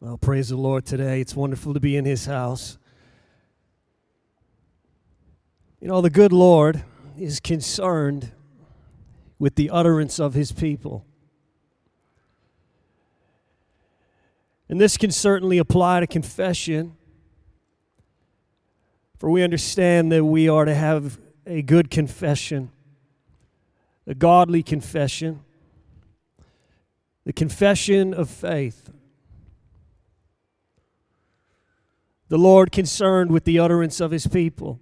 Well, 0.00 0.16
praise 0.16 0.50
the 0.50 0.56
Lord 0.56 0.86
today. 0.86 1.20
It's 1.20 1.34
wonderful 1.34 1.74
to 1.74 1.80
be 1.80 1.96
in 1.96 2.04
His 2.04 2.26
house. 2.26 2.78
You 5.80 5.88
know, 5.88 6.00
the 6.00 6.08
good 6.08 6.32
Lord 6.32 6.84
is 7.18 7.40
concerned 7.40 8.30
with 9.40 9.56
the 9.56 9.70
utterance 9.70 10.20
of 10.20 10.34
His 10.34 10.52
people. 10.52 11.04
And 14.68 14.80
this 14.80 14.96
can 14.96 15.10
certainly 15.10 15.58
apply 15.58 15.98
to 15.98 16.06
confession, 16.06 16.94
for 19.16 19.28
we 19.30 19.42
understand 19.42 20.12
that 20.12 20.24
we 20.24 20.48
are 20.48 20.64
to 20.64 20.74
have 20.76 21.18
a 21.44 21.60
good 21.60 21.90
confession, 21.90 22.70
a 24.06 24.14
godly 24.14 24.62
confession, 24.62 25.40
the 27.24 27.32
confession 27.32 28.14
of 28.14 28.30
faith. 28.30 28.90
The 32.28 32.38
Lord 32.38 32.72
concerned 32.72 33.30
with 33.30 33.44
the 33.44 33.58
utterance 33.58 34.00
of 34.00 34.10
his 34.10 34.26
people. 34.26 34.80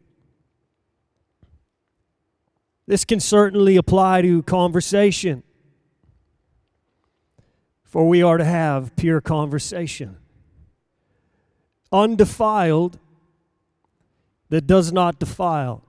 This 2.86 3.04
can 3.04 3.20
certainly 3.20 3.76
apply 3.76 4.22
to 4.22 4.42
conversation, 4.42 5.42
for 7.84 8.08
we 8.08 8.22
are 8.22 8.36
to 8.36 8.44
have 8.44 8.94
pure 8.96 9.20
conversation, 9.20 10.16
undefiled 11.92 12.98
that 14.48 14.66
does 14.66 14.92
not 14.92 15.18
defile. 15.18 15.82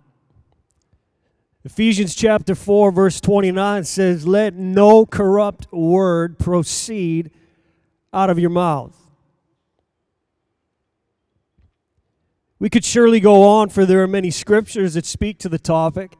Ephesians 1.64 2.16
chapter 2.16 2.56
4, 2.56 2.92
verse 2.92 3.20
29 3.20 3.84
says, 3.84 4.26
Let 4.26 4.56
no 4.56 5.06
corrupt 5.06 5.72
word 5.72 6.40
proceed 6.40 7.30
out 8.14 8.30
of 8.30 8.40
your 8.40 8.50
mouth 8.50 9.07
We 12.60 12.70
could 12.70 12.84
surely 12.84 13.20
go 13.20 13.44
on, 13.44 13.70
for 13.70 13.86
there 13.86 14.02
are 14.02 14.08
many 14.08 14.32
scriptures 14.32 14.96
that 14.96 15.06
speak 15.06 15.38
to 15.40 15.50
the 15.50 15.60
topic. 15.60 16.16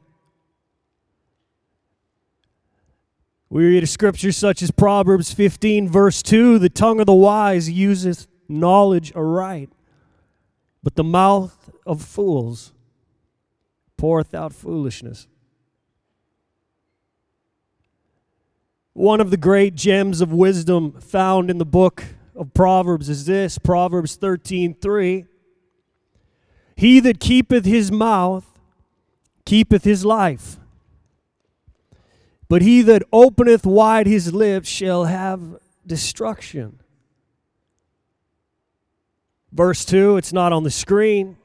We 3.50 3.66
read 3.66 3.84
a 3.84 3.88
scripture 3.88 4.32
such 4.32 4.62
as 4.62 4.72
Proverbs 4.72 5.34
15, 5.34 5.90
verse 5.90 6.22
2 6.22 6.60
The 6.60 6.70
tongue 6.70 7.00
of 7.00 7.06
the 7.08 7.14
wise 7.14 7.70
useth 7.70 8.28
knowledge 8.48 9.12
aright, 9.16 9.70
but 10.84 10.96
the 10.96 11.04
mouth 11.04 11.72
of 11.86 12.04
fools 12.04 12.74
poureth 13.98 14.36
out 14.36 14.54
foolishness. 14.54 15.28
One 18.94 19.22
of 19.22 19.32
the 19.32 19.38
great 19.38 19.76
gems 19.76 20.22
of 20.22 20.32
wisdom 20.32 20.92
found 21.00 21.50
in 21.50 21.58
the 21.58 21.66
book 21.66 22.04
of 22.36 22.54
Proverbs 22.54 23.10
is 23.10 23.26
this 23.26 23.58
Proverbs 23.58 24.16
13, 24.16 24.76
3. 24.76 25.26
He 26.78 27.00
that 27.00 27.20
keepeth 27.20 27.66
his 27.66 27.92
mouth 27.92 28.46
keepeth 29.46 29.84
his 29.84 30.06
life. 30.06 30.58
But 32.48 32.62
he 32.62 32.84
that 32.84 33.02
openeth 33.12 33.66
wide 33.66 34.06
his 34.06 34.32
lips 34.32 34.70
shall 34.70 35.06
have 35.06 35.58
destruction. 35.88 36.80
Verse 39.52 39.84
2, 39.86 40.18
it's 40.18 40.32
not 40.32 40.54
on 40.54 40.64
the 40.64 40.70
screen. 40.70 41.38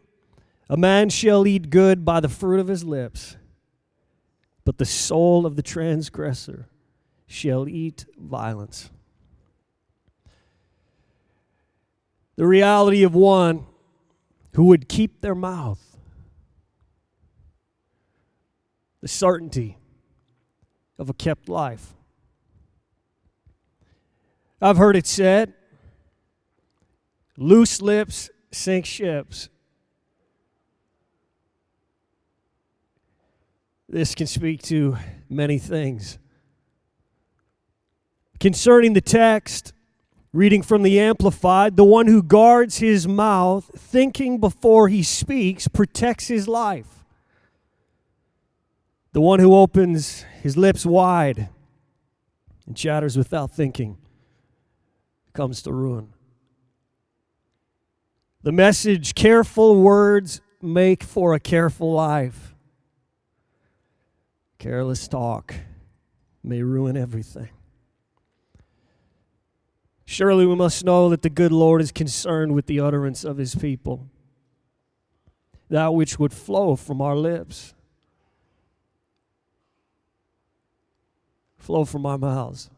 A 0.68 0.76
man 0.76 1.08
shall 1.08 1.46
eat 1.46 1.70
good 1.70 2.04
by 2.04 2.20
the 2.20 2.28
fruit 2.28 2.60
of 2.60 2.68
his 2.68 2.84
lips, 2.84 3.36
but 4.66 4.76
the 4.76 4.84
soul 4.84 5.46
of 5.46 5.56
the 5.56 5.62
transgressor 5.62 6.68
shall 7.26 7.66
eat 7.66 8.04
violence. 8.18 8.90
The 12.36 12.46
reality 12.46 13.02
of 13.02 13.14
one 13.14 13.66
who 14.54 14.64
would 14.64 14.88
keep 14.88 15.20
their 15.20 15.34
mouth. 15.34 15.96
The 19.00 19.08
certainty 19.08 19.78
of 20.98 21.10
a 21.10 21.14
kept 21.14 21.48
life. 21.48 21.94
I've 24.60 24.76
heard 24.76 24.94
it 24.94 25.06
said 25.06 25.54
loose 27.36 27.82
lips 27.82 28.30
sink 28.52 28.86
ships. 28.86 29.48
This 33.88 34.14
can 34.14 34.26
speak 34.26 34.62
to 34.62 34.96
many 35.28 35.58
things. 35.58 36.18
Concerning 38.38 38.92
the 38.92 39.00
text, 39.00 39.72
Reading 40.32 40.62
from 40.62 40.82
the 40.82 40.98
Amplified, 40.98 41.76
the 41.76 41.84
one 41.84 42.06
who 42.06 42.22
guards 42.22 42.78
his 42.78 43.06
mouth, 43.06 43.70
thinking 43.76 44.38
before 44.38 44.88
he 44.88 45.02
speaks, 45.02 45.68
protects 45.68 46.28
his 46.28 46.48
life. 46.48 47.04
The 49.12 49.20
one 49.20 49.40
who 49.40 49.54
opens 49.54 50.24
his 50.42 50.56
lips 50.56 50.86
wide 50.86 51.50
and 52.66 52.74
chatters 52.74 53.16
without 53.16 53.50
thinking 53.50 53.98
comes 55.34 55.60
to 55.62 55.72
ruin. 55.72 56.14
The 58.42 58.52
message 58.52 59.14
careful 59.14 59.80
words 59.82 60.40
make 60.62 61.02
for 61.02 61.34
a 61.34 61.40
careful 61.40 61.92
life. 61.92 62.54
Careless 64.58 65.06
talk 65.08 65.54
may 66.42 66.62
ruin 66.62 66.96
everything. 66.96 67.50
Surely 70.04 70.46
we 70.46 70.56
must 70.56 70.84
know 70.84 71.08
that 71.08 71.22
the 71.22 71.30
good 71.30 71.52
Lord 71.52 71.80
is 71.80 71.92
concerned 71.92 72.54
with 72.54 72.66
the 72.66 72.80
utterance 72.80 73.24
of 73.24 73.36
his 73.36 73.54
people, 73.54 74.08
that 75.68 75.94
which 75.94 76.18
would 76.18 76.32
flow 76.32 76.76
from 76.76 77.00
our 77.00 77.16
lips, 77.16 77.74
flow 81.56 81.84
from 81.84 82.04
our 82.04 82.18
mouths. 82.18 82.68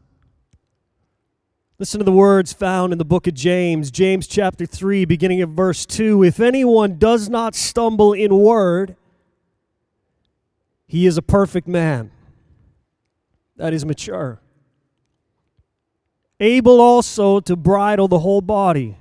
Listen 1.77 1.99
to 1.99 2.05
the 2.05 2.11
words 2.11 2.53
found 2.53 2.93
in 2.93 2.99
the 2.99 3.05
book 3.05 3.27
of 3.27 3.33
James, 3.33 3.91
James 3.91 4.27
chapter 4.27 4.65
3, 4.65 5.03
beginning 5.03 5.41
of 5.41 5.49
verse 5.49 5.85
2. 5.85 6.23
If 6.23 6.39
anyone 6.39 6.97
does 6.97 7.27
not 7.27 7.53
stumble 7.53 8.13
in 8.13 8.37
word, 8.37 8.95
he 10.87 11.05
is 11.05 11.17
a 11.17 11.21
perfect 11.21 11.67
man. 11.67 12.11
That 13.57 13.73
is 13.73 13.85
mature 13.85 14.39
able 16.39 16.81
also 16.81 17.39
to 17.39 17.55
bridle 17.55 18.07
the 18.07 18.19
whole 18.19 18.41
body. 18.41 18.97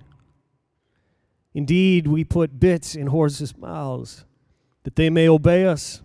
Indeed, 1.52 2.06
we 2.06 2.24
put 2.24 2.58
bits 2.58 2.94
in 2.94 3.08
horses' 3.08 3.56
mouths 3.56 4.24
that 4.82 4.96
they 4.96 5.08
may 5.08 5.28
obey 5.28 5.64
us, 5.64 6.02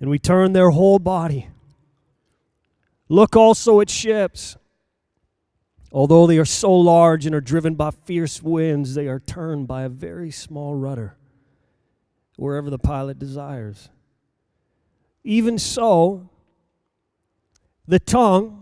and 0.00 0.10
we 0.10 0.18
turn 0.18 0.52
their 0.52 0.70
whole 0.70 0.98
body. 0.98 1.48
Look 3.08 3.36
also 3.36 3.80
at 3.80 3.90
ships. 3.90 4.56
Although 5.92 6.26
they 6.26 6.38
are 6.38 6.46
so 6.46 6.72
large 6.72 7.26
and 7.26 7.34
are 7.34 7.40
driven 7.40 7.74
by 7.74 7.90
fierce 7.90 8.42
winds, 8.42 8.94
they 8.94 9.08
are 9.08 9.20
turned 9.20 9.68
by 9.68 9.82
a 9.82 9.90
very 9.90 10.30
small 10.30 10.74
rudder 10.74 11.16
wherever 12.36 12.70
the 12.70 12.78
pilot 12.78 13.18
desires. 13.18 13.90
Even 15.22 15.58
so, 15.58 16.30
the 17.86 17.98
tongue 18.00 18.61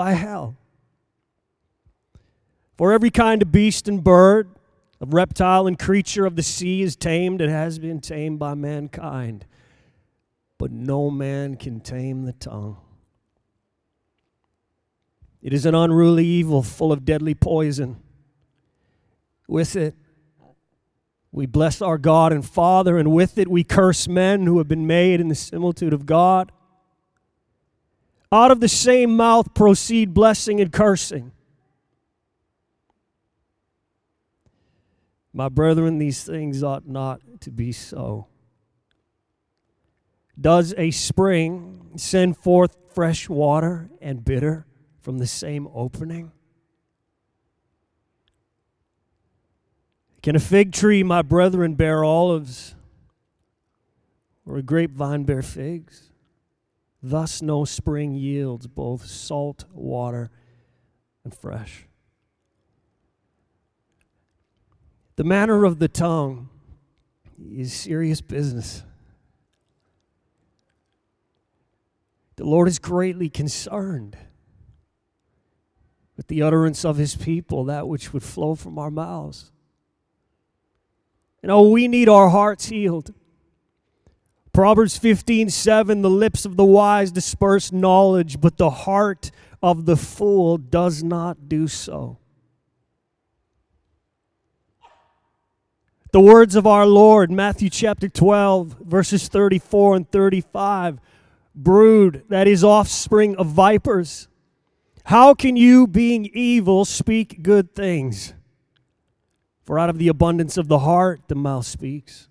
by 0.00 0.12
hell. 0.12 0.56
For 2.78 2.90
every 2.90 3.10
kind 3.10 3.42
of 3.42 3.52
beast 3.52 3.86
and 3.86 4.02
bird, 4.02 4.48
of 4.98 5.12
reptile 5.12 5.66
and 5.66 5.78
creature 5.78 6.24
of 6.24 6.36
the 6.36 6.42
sea 6.42 6.80
is 6.80 6.96
tamed 6.96 7.42
and 7.42 7.50
has 7.50 7.78
been 7.78 8.00
tamed 8.00 8.38
by 8.38 8.54
mankind. 8.54 9.44
But 10.56 10.70
no 10.70 11.10
man 11.10 11.56
can 11.56 11.80
tame 11.80 12.24
the 12.24 12.32
tongue. 12.32 12.78
It 15.42 15.52
is 15.52 15.66
an 15.66 15.74
unruly 15.74 16.24
evil 16.24 16.62
full 16.62 16.92
of 16.92 17.04
deadly 17.04 17.34
poison. 17.34 18.00
With 19.48 19.76
it, 19.76 19.94
we 21.30 21.44
bless 21.44 21.82
our 21.82 21.98
God 21.98 22.32
and 22.32 22.42
Father, 22.42 22.96
and 22.96 23.12
with 23.12 23.36
it, 23.36 23.48
we 23.48 23.64
curse 23.64 24.08
men 24.08 24.46
who 24.46 24.56
have 24.56 24.68
been 24.68 24.86
made 24.86 25.20
in 25.20 25.28
the 25.28 25.34
similitude 25.34 25.92
of 25.92 26.06
God. 26.06 26.52
Out 28.32 28.50
of 28.50 28.60
the 28.60 28.68
same 28.68 29.16
mouth 29.16 29.54
proceed 29.54 30.14
blessing 30.14 30.60
and 30.60 30.72
cursing. 30.72 31.32
My 35.32 35.48
brethren, 35.48 35.98
these 35.98 36.22
things 36.24 36.62
ought 36.62 36.86
not 36.86 37.20
to 37.40 37.50
be 37.50 37.72
so. 37.72 38.26
Does 40.40 40.74
a 40.76 40.90
spring 40.90 41.92
send 41.96 42.36
forth 42.36 42.76
fresh 42.94 43.28
water 43.28 43.90
and 44.00 44.24
bitter 44.24 44.66
from 45.00 45.18
the 45.18 45.26
same 45.26 45.68
opening? 45.74 46.32
Can 50.22 50.36
a 50.36 50.40
fig 50.40 50.72
tree, 50.72 51.02
my 51.02 51.22
brethren, 51.22 51.74
bear 51.74 52.04
olives, 52.04 52.74
or 54.44 54.58
a 54.58 54.62
grapevine 54.62 55.24
bear 55.24 55.42
figs? 55.42 56.09
Thus, 57.02 57.40
no 57.40 57.64
spring 57.64 58.14
yields 58.14 58.66
both 58.66 59.06
salt 59.06 59.64
water 59.72 60.30
and 61.24 61.34
fresh. 61.34 61.86
The 65.16 65.24
manner 65.24 65.64
of 65.64 65.78
the 65.78 65.88
tongue 65.88 66.48
is 67.38 67.72
serious 67.72 68.20
business. 68.20 68.82
The 72.36 72.44
Lord 72.44 72.68
is 72.68 72.78
greatly 72.78 73.28
concerned 73.28 74.16
with 76.16 76.28
the 76.28 76.42
utterance 76.42 76.84
of 76.84 76.96
his 76.96 77.16
people, 77.16 77.64
that 77.64 77.88
which 77.88 78.12
would 78.12 78.22
flow 78.22 78.54
from 78.54 78.78
our 78.78 78.90
mouths. 78.90 79.52
And 81.42 81.50
oh, 81.50 81.70
we 81.70 81.88
need 81.88 82.08
our 82.08 82.28
hearts 82.28 82.66
healed. 82.66 83.14
Proverbs 84.52 84.98
15 84.98 85.50
7 85.50 86.02
The 86.02 86.10
lips 86.10 86.44
of 86.44 86.56
the 86.56 86.64
wise 86.64 87.12
disperse 87.12 87.72
knowledge, 87.72 88.40
but 88.40 88.56
the 88.56 88.70
heart 88.70 89.30
of 89.62 89.86
the 89.86 89.96
fool 89.96 90.58
does 90.58 91.02
not 91.02 91.48
do 91.48 91.68
so. 91.68 92.18
The 96.12 96.20
words 96.20 96.56
of 96.56 96.66
our 96.66 96.86
Lord, 96.86 97.30
Matthew 97.30 97.70
chapter 97.70 98.08
12, 98.08 98.78
verses 98.80 99.28
34 99.28 99.96
and 99.96 100.10
35 100.10 100.98
brood 101.54 102.24
that 102.28 102.48
is 102.48 102.64
offspring 102.64 103.36
of 103.36 103.46
vipers. 103.46 104.26
How 105.04 105.34
can 105.34 105.56
you, 105.56 105.86
being 105.86 106.26
evil, 106.34 106.84
speak 106.84 107.42
good 107.42 107.74
things? 107.74 108.34
For 109.62 109.78
out 109.78 109.90
of 109.90 109.98
the 109.98 110.08
abundance 110.08 110.56
of 110.56 110.66
the 110.66 110.80
heart, 110.80 111.20
the 111.28 111.36
mouth 111.36 111.66
speaks. 111.66 112.29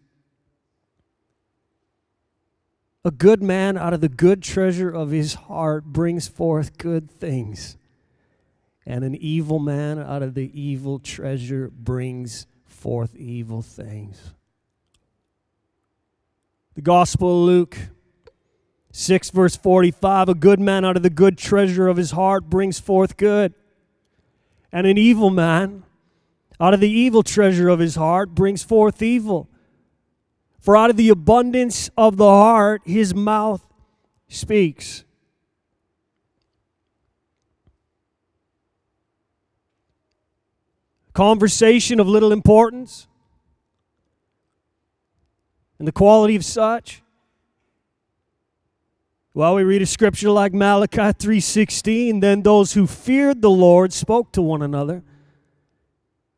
A 3.09 3.11
good 3.11 3.41
man 3.41 3.75
out 3.75 3.91
of 3.91 4.01
the 4.01 4.07
good 4.07 4.44
treasure 4.44 4.91
of 4.91 5.09
his 5.09 5.33
heart 5.33 5.85
brings 5.85 6.27
forth 6.27 6.77
good 6.77 7.09
things. 7.09 7.75
And 8.85 9.03
an 9.03 9.15
evil 9.15 9.57
man 9.57 9.97
out 9.97 10.21
of 10.21 10.35
the 10.35 10.51
evil 10.53 11.00
treasure 11.00 11.71
brings 11.75 12.45
forth 12.67 13.15
evil 13.15 13.63
things. 13.63 14.35
The 16.75 16.83
Gospel 16.83 17.41
of 17.41 17.47
Luke 17.47 17.77
6 18.91 19.31
verse 19.31 19.56
45 19.56 20.29
A 20.29 20.35
good 20.35 20.59
man 20.59 20.85
out 20.85 20.95
of 20.95 21.01
the 21.01 21.09
good 21.09 21.35
treasure 21.35 21.88
of 21.88 21.97
his 21.97 22.11
heart 22.11 22.47
brings 22.47 22.79
forth 22.79 23.17
good, 23.17 23.56
and 24.71 24.85
an 24.85 25.00
evil 25.00 25.31
man 25.31 25.81
out 26.59 26.75
of 26.75 26.79
the 26.79 26.91
evil 26.91 27.23
treasure 27.23 27.69
of 27.69 27.79
his 27.79 27.95
heart 27.95 28.35
brings 28.35 28.61
forth 28.61 29.01
evil. 29.01 29.49
For 30.59 30.75
out 30.75 30.89
of 30.89 30.97
the 30.97 31.09
abundance 31.09 31.89
of 31.97 32.17
the 32.17 32.29
heart 32.29 32.81
his 32.85 33.15
mouth 33.15 33.65
speaks. 34.27 35.06
Conversation 41.13 42.00
of 42.00 42.07
little 42.07 42.31
importance 42.31 43.07
and 45.77 45.88
the 45.88 45.91
quality 45.91 46.35
of 46.35 46.45
such 46.45 47.01
well, 49.39 49.56
we 49.56 49.63
read 49.63 49.81
a 49.81 49.85
scripture 49.85 50.31
like 50.31 50.53
Malachi 50.53 51.13
3:16, 51.13 52.19
then 52.19 52.41
those 52.41 52.73
who 52.73 52.88
feared 52.88 53.41
the 53.41 53.50
Lord 53.50 53.94
spoke 53.94 54.33
to 54.33 54.41
one 54.41 54.61
another, 54.61 55.03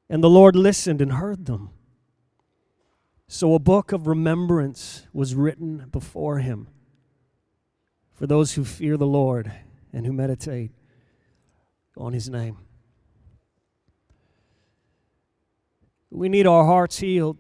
and 0.10 0.24
the 0.24 0.30
Lord 0.30 0.56
listened 0.56 1.02
and 1.02 1.14
heard 1.14 1.46
them. 1.48 1.72
So 3.34 3.54
a 3.54 3.60
book 3.60 3.94
of 3.94 4.08
remembrance 4.08 5.08
was 5.14 5.36
written 5.36 5.88
before 5.90 6.40
him 6.40 6.68
for 8.14 8.28
those 8.28 8.56
who 8.56 8.66
fear 8.66 8.98
the 8.98 9.08
Lord 9.08 9.50
and 9.94 10.06
who 10.06 10.12
meditate 10.12 10.72
on 11.96 12.12
his 12.12 12.30
name. 12.30 12.58
We 16.10 16.28
need 16.28 16.46
our 16.46 16.66
hearts 16.66 17.00
healed, 17.00 17.38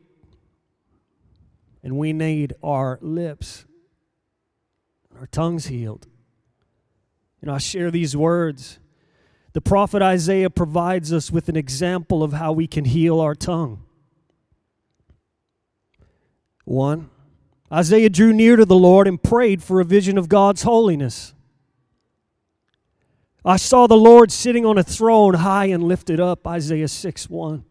and 1.83 1.97
we 1.97 2.13
need 2.13 2.53
our 2.63 2.97
lips 3.01 3.65
our 5.19 5.27
tongues 5.27 5.65
healed. 5.65 6.07
And 7.41 7.51
I 7.51 7.57
share 7.57 7.91
these 7.91 8.15
words. 8.15 8.79
The 9.51 9.59
prophet 9.59 10.01
Isaiah 10.01 10.49
provides 10.49 11.11
us 11.11 11.31
with 11.31 11.49
an 11.49 11.57
example 11.57 12.23
of 12.23 12.31
how 12.31 12.53
we 12.53 12.65
can 12.65 12.85
heal 12.85 13.19
our 13.19 13.35
tongue. 13.35 13.83
One, 16.65 17.09
Isaiah 17.71 18.09
drew 18.09 18.33
near 18.33 18.55
to 18.55 18.65
the 18.65 18.75
Lord 18.75 19.07
and 19.07 19.21
prayed 19.21 19.63
for 19.63 19.79
a 19.79 19.85
vision 19.85 20.17
of 20.17 20.29
God's 20.29 20.63
holiness. 20.63 21.33
I 23.43 23.57
saw 23.57 23.87
the 23.87 23.97
Lord 23.97 24.31
sitting 24.31 24.65
on 24.65 24.77
a 24.77 24.83
throne 24.83 25.35
high 25.35 25.65
and 25.65 25.83
lifted 25.83 26.19
up, 26.19 26.45
Isaiah 26.45 26.87
6 26.87 27.29
1. 27.29 27.65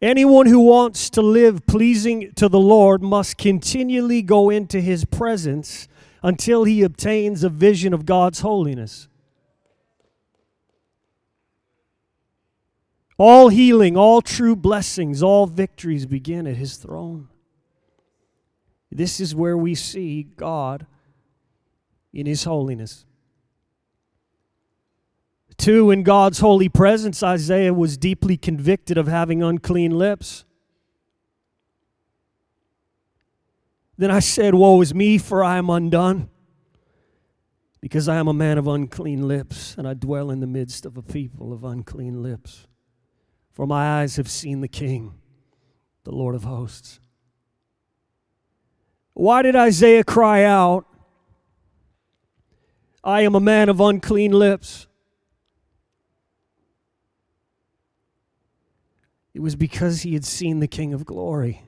Anyone 0.00 0.46
who 0.46 0.58
wants 0.58 1.08
to 1.10 1.22
live 1.22 1.64
pleasing 1.66 2.32
to 2.32 2.48
the 2.48 2.58
Lord 2.58 3.02
must 3.02 3.38
continually 3.38 4.20
go 4.20 4.50
into 4.50 4.80
his 4.80 5.04
presence 5.04 5.86
until 6.24 6.64
he 6.64 6.82
obtains 6.82 7.44
a 7.44 7.48
vision 7.48 7.94
of 7.94 8.04
God's 8.04 8.40
holiness. 8.40 9.06
All 13.24 13.50
healing, 13.50 13.96
all 13.96 14.20
true 14.20 14.56
blessings, 14.56 15.22
all 15.22 15.46
victories 15.46 16.06
begin 16.06 16.44
at 16.48 16.56
his 16.56 16.76
throne. 16.76 17.28
This 18.90 19.20
is 19.20 19.32
where 19.32 19.56
we 19.56 19.76
see 19.76 20.24
God 20.24 20.86
in 22.12 22.26
his 22.26 22.42
holiness. 22.42 23.04
Two, 25.56 25.92
in 25.92 26.02
God's 26.02 26.40
holy 26.40 26.68
presence, 26.68 27.22
Isaiah 27.22 27.72
was 27.72 27.96
deeply 27.96 28.36
convicted 28.36 28.98
of 28.98 29.06
having 29.06 29.40
unclean 29.40 29.96
lips. 29.96 30.44
Then 33.96 34.10
I 34.10 34.18
said, 34.18 34.56
Woe 34.56 34.80
is 34.80 34.96
me, 34.96 35.16
for 35.16 35.44
I 35.44 35.58
am 35.58 35.70
undone, 35.70 36.28
because 37.80 38.08
I 38.08 38.16
am 38.16 38.26
a 38.26 38.34
man 38.34 38.58
of 38.58 38.66
unclean 38.66 39.28
lips, 39.28 39.76
and 39.78 39.86
I 39.86 39.94
dwell 39.94 40.28
in 40.28 40.40
the 40.40 40.48
midst 40.48 40.84
of 40.84 40.96
a 40.96 41.02
people 41.02 41.52
of 41.52 41.62
unclean 41.62 42.20
lips. 42.20 42.66
For 43.52 43.66
my 43.66 44.00
eyes 44.00 44.16
have 44.16 44.30
seen 44.30 44.60
the 44.60 44.68
King, 44.68 45.14
the 46.04 46.10
Lord 46.10 46.34
of 46.34 46.44
hosts. 46.44 47.00
Why 49.14 49.42
did 49.42 49.54
Isaiah 49.54 50.04
cry 50.04 50.44
out, 50.44 50.86
I 53.04 53.22
am 53.22 53.34
a 53.34 53.40
man 53.40 53.68
of 53.68 53.80
unclean 53.80 54.32
lips? 54.32 54.86
It 59.34 59.40
was 59.40 59.56
because 59.56 60.02
he 60.02 60.14
had 60.14 60.24
seen 60.24 60.60
the 60.60 60.68
King 60.68 60.94
of 60.94 61.04
glory. 61.04 61.62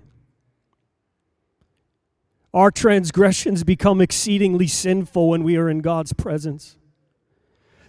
Our 2.54 2.70
transgressions 2.70 3.64
become 3.64 4.00
exceedingly 4.00 4.68
sinful 4.68 5.28
when 5.28 5.42
we 5.42 5.56
are 5.56 5.68
in 5.68 5.80
God's 5.80 6.12
presence. 6.12 6.76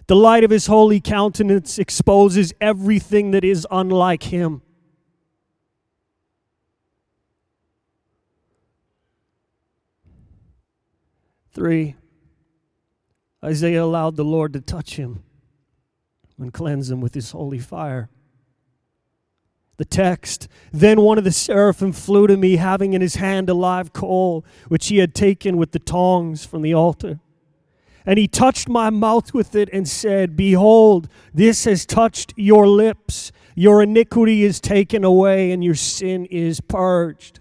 The 0.06 0.16
light 0.16 0.44
of 0.44 0.50
his 0.50 0.66
holy 0.66 1.00
countenance 1.00 1.78
exposes 1.78 2.52
everything 2.60 3.32
that 3.32 3.44
is 3.44 3.66
unlike 3.70 4.24
him. 4.24 4.62
Three, 11.52 11.96
Isaiah 13.42 13.82
allowed 13.82 14.16
the 14.16 14.24
Lord 14.24 14.52
to 14.52 14.60
touch 14.60 14.96
him 14.96 15.22
and 16.38 16.52
cleanse 16.52 16.90
him 16.90 17.00
with 17.00 17.14
his 17.14 17.30
holy 17.30 17.58
fire 17.58 18.10
the 19.76 19.84
text. 19.84 20.48
Then 20.72 21.00
one 21.00 21.18
of 21.18 21.24
the 21.24 21.32
seraphim 21.32 21.92
flew 21.92 22.26
to 22.26 22.36
me, 22.36 22.56
having 22.56 22.92
in 22.92 23.00
his 23.00 23.16
hand 23.16 23.48
a 23.48 23.54
live 23.54 23.92
coal, 23.92 24.44
which 24.68 24.88
he 24.88 24.98
had 24.98 25.14
taken 25.14 25.56
with 25.56 25.72
the 25.72 25.78
tongs 25.78 26.44
from 26.44 26.62
the 26.62 26.74
altar. 26.74 27.20
And 28.06 28.20
he 28.20 28.28
touched 28.28 28.68
my 28.68 28.88
mouth 28.88 29.34
with 29.34 29.56
it 29.56 29.68
and 29.72 29.88
said, 29.88 30.36
Behold, 30.36 31.08
this 31.34 31.64
has 31.64 31.84
touched 31.84 32.32
your 32.36 32.68
lips. 32.68 33.32
Your 33.56 33.82
iniquity 33.82 34.44
is 34.44 34.60
taken 34.60 35.02
away, 35.02 35.50
and 35.50 35.64
your 35.64 35.74
sin 35.74 36.24
is 36.26 36.60
purged. 36.60 37.40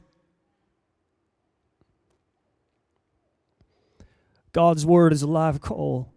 God's 4.54 4.86
word 4.86 5.14
is 5.14 5.22
a 5.22 5.28
live 5.28 5.62
coal, 5.62 6.12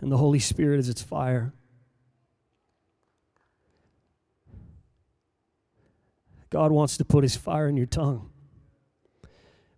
and 0.00 0.10
the 0.10 0.16
Holy 0.16 0.38
Spirit 0.38 0.80
is 0.80 0.88
its 0.88 1.02
fire. 1.02 1.52
God 6.48 6.72
wants 6.72 6.96
to 6.96 7.04
put 7.04 7.22
his 7.22 7.36
fire 7.36 7.68
in 7.68 7.76
your 7.76 7.86
tongue. 7.86 8.31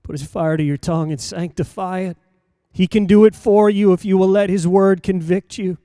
Put 0.05 0.13
his 0.13 0.29
fire 0.29 0.57
to 0.57 0.63
your 0.63 0.77
tongue 0.77 1.11
and 1.11 1.21
sanctify 1.21 2.01
it. 2.01 2.17
He 2.71 2.87
can 2.87 3.07
do 3.07 3.25
it 3.25 3.35
for 3.35 3.69
you 3.69 3.93
if 3.93 4.05
you 4.05 4.17
will 4.17 4.29
let 4.29 4.51
his 4.51 4.69
word 4.69 5.03
convict 5.03 5.59
you. 5.59 5.79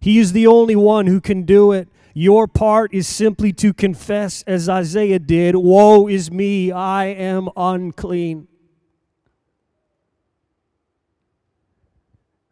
He 0.00 0.18
is 0.18 0.32
the 0.32 0.46
only 0.46 0.76
one 0.76 1.06
who 1.06 1.20
can 1.20 1.42
do 1.42 1.72
it. 1.72 1.88
Your 2.14 2.46
part 2.46 2.92
is 2.92 3.08
simply 3.08 3.52
to 3.54 3.72
confess, 3.72 4.42
as 4.42 4.68
Isaiah 4.68 5.18
did 5.18 5.56
Woe 5.56 6.08
is 6.08 6.30
me, 6.30 6.70
I 6.70 7.06
am 7.06 7.48
unclean. 7.56 8.48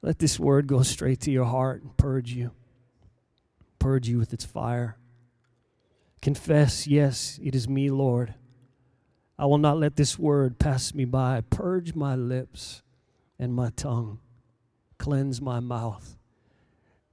Let 0.00 0.18
this 0.18 0.38
word 0.38 0.66
go 0.68 0.82
straight 0.82 1.20
to 1.22 1.32
your 1.32 1.46
heart 1.46 1.82
and 1.82 1.96
purge 1.96 2.32
you, 2.32 2.52
purge 3.80 4.08
you 4.08 4.18
with 4.18 4.32
its 4.32 4.44
fire. 4.44 4.96
Confess, 6.22 6.86
yes, 6.86 7.38
it 7.42 7.54
is 7.54 7.68
me, 7.68 7.90
Lord. 7.90 8.34
I 9.38 9.46
will 9.46 9.58
not 9.58 9.78
let 9.78 9.96
this 9.96 10.18
word 10.18 10.58
pass 10.58 10.94
me 10.94 11.04
by. 11.04 11.42
Purge 11.50 11.94
my 11.94 12.14
lips 12.14 12.82
and 13.38 13.54
my 13.54 13.70
tongue, 13.76 14.18
cleanse 14.98 15.40
my 15.40 15.60
mouth 15.60 16.16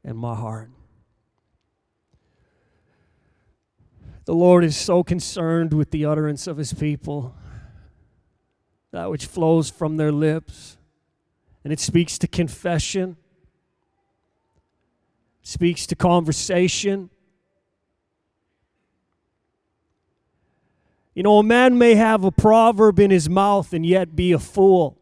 and 0.03 0.17
my 0.17 0.35
heart. 0.35 0.69
The 4.25 4.33
Lord 4.33 4.63
is 4.63 4.77
so 4.77 5.03
concerned 5.03 5.73
with 5.73 5.91
the 5.91 6.05
utterance 6.05 6.47
of 6.47 6.55
his 6.55 6.73
people, 6.73 7.35
that 8.91 9.09
which 9.09 9.25
flows 9.25 9.69
from 9.69 9.97
their 9.97 10.13
lips. 10.13 10.77
And 11.63 11.73
it 11.73 11.79
speaks 11.79 12.17
to 12.19 12.27
confession, 12.27 13.17
speaks 15.41 15.85
to 15.87 15.95
conversation. 15.95 17.09
You 21.13 21.23
know, 21.23 21.37
a 21.37 21.43
man 21.43 21.77
may 21.77 21.95
have 21.95 22.23
a 22.23 22.31
proverb 22.31 22.99
in 22.99 23.11
his 23.11 23.29
mouth 23.29 23.73
and 23.73 23.85
yet 23.85 24.15
be 24.15 24.31
a 24.31 24.39
fool. 24.39 24.97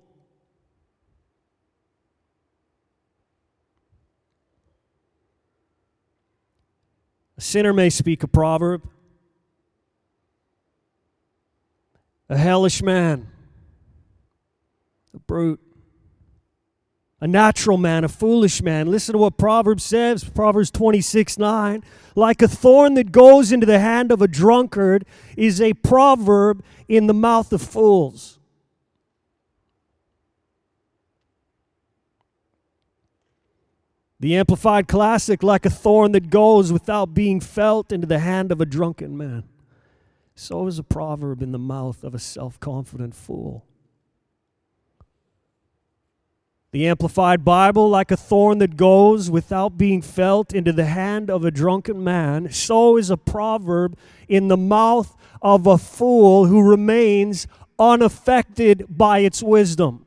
A 7.38 7.42
sinner 7.42 7.74
may 7.74 7.90
speak 7.90 8.24
a 8.24 8.28
proverb. 8.28 8.84
a 12.32 12.38
hellish 12.38 12.82
man, 12.82 13.28
a 15.14 15.20
brute, 15.20 15.60
a 17.22 17.28
natural 17.28 17.78
man, 17.78 18.04
a 18.04 18.10
foolish 18.10 18.64
man. 18.64 18.88
Listen 18.88 19.14
to 19.14 19.20
what 19.20 19.38
Proverbs 19.38 19.84
says 19.84 20.24
Proverbs 20.24 20.72
26 20.72 21.38
9. 21.38 21.84
Like 22.16 22.42
a 22.42 22.48
thorn 22.48 22.96
that 22.96 23.12
goes 23.12 23.52
into 23.52 23.68
the 23.68 23.80
hand 23.80 24.12
of 24.12 24.22
a 24.22 24.28
drunkard 24.28 25.06
is 25.38 25.62
a 25.62 25.74
proverb 25.76 26.64
in 26.88 27.06
the 27.08 27.14
mouth 27.14 27.54
of 27.54 27.62
fools. 27.62 28.40
The 34.20 34.36
Amplified 34.36 34.88
Classic, 34.88 35.42
like 35.42 35.66
a 35.66 35.70
thorn 35.70 36.12
that 36.12 36.30
goes 36.30 36.72
without 36.72 37.14
being 37.14 37.40
felt 37.40 37.92
into 37.92 38.06
the 38.06 38.20
hand 38.20 38.52
of 38.52 38.62
a 38.62 38.66
drunken 38.66 39.18
man. 39.18 39.44
So 40.36 40.68
is 40.68 40.80
a 40.80 40.84
proverb 40.84 41.42
in 41.42 41.52
the 41.52 41.60
mouth 41.60 42.04
of 42.04 42.14
a 42.16 42.20
self 42.20 42.60
confident 42.60 43.16
fool. 43.16 43.66
The 46.72 46.88
Amplified 46.88 47.44
Bible, 47.44 47.90
like 47.90 48.12
a 48.12 48.18
thorn 48.18 48.60
that 48.60 48.78
goes 48.78 49.30
without 49.30 49.78
being 49.78 50.02
felt 50.02 50.54
into 50.54 50.72
the 50.72 50.86
hand 50.86 51.30
of 51.30 51.44
a 51.44 51.52
drunken 51.52 52.02
man, 52.02 52.50
so 52.52 52.96
is 52.96 53.10
a 53.10 53.18
proverb 53.18 53.98
in 54.30 54.48
the 54.48 54.56
mouth 54.56 55.14
of 55.42 55.68
a 55.68 55.78
fool 55.78 56.46
who 56.46 56.62
remains 56.62 57.46
unaffected 57.78 58.86
by 58.88 59.20
its 59.20 59.44
wisdom. 59.44 60.06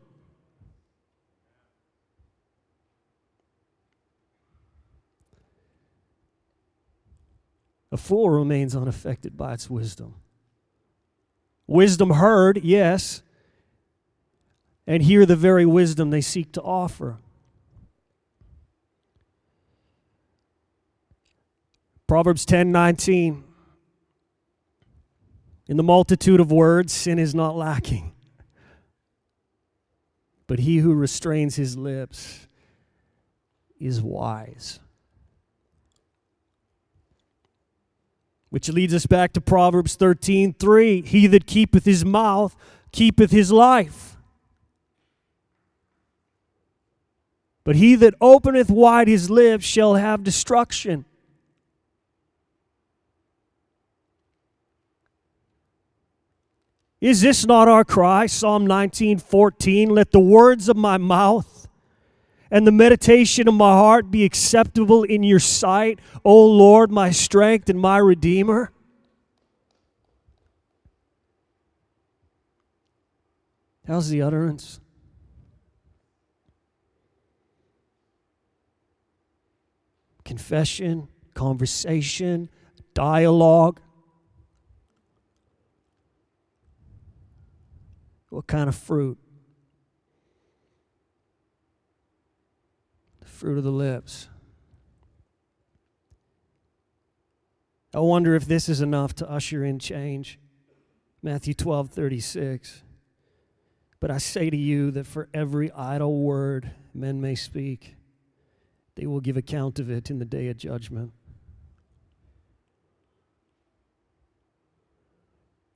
A 7.93 7.99
fool 7.99 8.31
remains 8.31 8.75
unaffected 8.75 9.37
by 9.37 9.53
its 9.53 9.69
wisdom. 9.69 10.15
Wisdom 11.67 12.11
heard, 12.11 12.65
yes, 12.65 13.23
and 14.87 15.03
hear 15.03 15.25
the 15.25 15.37
very 15.37 15.67
wisdom 15.67 16.11
they 16.11 16.21
seek 16.21 16.53
to 16.53 16.63
offer. 16.63 17.19
Proverbs 22.07 22.45
10 22.45 22.71
19. 22.71 23.45
In 25.67 25.77
the 25.79 25.83
multitude 25.83 26.41
of 26.41 26.53
words, 26.53 26.93
sin 26.93 27.19
is 27.19 27.35
not 27.35 27.57
lacking. 27.57 28.13
But 30.47 30.59
he 30.59 30.79
who 30.79 30.93
restrains 30.93 31.57
his 31.57 31.77
lips 31.79 32.47
is 33.81 34.03
wise. 34.03 34.81
Which 38.51 38.69
leads 38.69 38.93
us 38.93 39.07
back 39.07 39.33
to 39.33 39.41
Proverbs 39.41 39.97
13 39.97 40.53
3. 40.53 41.01
He 41.03 41.27
that 41.29 41.47
keepeth 41.47 41.87
his 41.87 42.05
mouth 42.05 42.55
keepeth 42.93 43.31
his 43.31 43.51
life. 43.51 44.14
But 47.65 47.77
he 47.77 47.95
that 47.97 48.15
openeth 48.21 48.71
wide 48.71 49.09
his 49.09 49.31
lips 49.31 49.65
shall 49.65 49.95
have 49.95 50.23
destruction. 50.23 51.07
Is 57.01 57.23
this 57.23 57.47
not 57.47 57.69
our 57.69 57.85
cry? 57.85 58.27
Psalm 58.27 58.67
19 58.67 59.19
14. 59.19 59.91
Let 59.91 60.11
the 60.11 60.21
words 60.21 60.69
of 60.69 60.77
my 60.77 60.99
mouth 60.99 61.69
and 62.51 62.67
the 62.67 62.73
meditation 62.73 63.49
of 63.49 63.55
my 63.55 63.73
heart 63.73 64.11
be 64.11 64.25
acceptable 64.25 65.03
in 65.03 65.23
your 65.23 65.41
sight, 65.41 65.99
O 66.25 66.47
Lord, 66.47 66.91
my 66.91 67.11
strength 67.11 67.69
and 67.69 67.81
my 67.81 67.99
redeemer. 67.99 68.73
How's 73.87 74.09
the 74.09 74.23
utterance? 74.23 74.81
Confession, 80.25 81.09
conversation, 81.35 82.49
dialogue. 82.95 83.81
What 88.31 88.47
kind 88.47 88.69
of 88.69 88.75
fruit? 88.75 89.19
The 93.21 93.27
fruit 93.27 93.59
of 93.59 93.65
the 93.65 93.71
lips. 93.71 94.29
I 97.95 98.01
wonder 98.01 98.35
if 98.35 98.47
this 98.47 98.69
is 98.69 98.81
enough 98.81 99.15
to 99.17 99.31
usher 99.31 99.65
in 99.65 99.79
change. 99.79 100.41
Matthew 101.23 101.55
12, 101.55 101.91
36. 101.91 102.83
But 104.01 104.11
I 104.11 104.19
say 104.19 104.51
to 104.51 104.57
you 104.57 104.91
that 104.91 105.07
for 105.07 105.29
every 105.33 105.71
idle 105.71 106.21
word 106.21 106.73
men 106.93 107.21
may 107.21 107.37
speak, 107.37 107.95
they 108.97 109.07
will 109.07 109.21
give 109.21 109.37
account 109.37 109.79
of 109.79 109.91
it 109.91 110.11
in 110.11 110.19
the 110.19 110.25
day 110.25 110.49
of 110.49 110.57
judgment. 110.57 111.13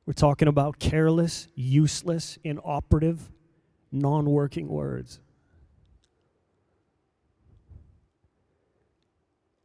We're 0.06 0.14
talking 0.14 0.48
about 0.48 0.78
careless, 0.78 1.48
useless, 1.54 2.38
inoperative, 2.42 3.30
non 3.92 4.30
working 4.30 4.68
words. 4.68 5.20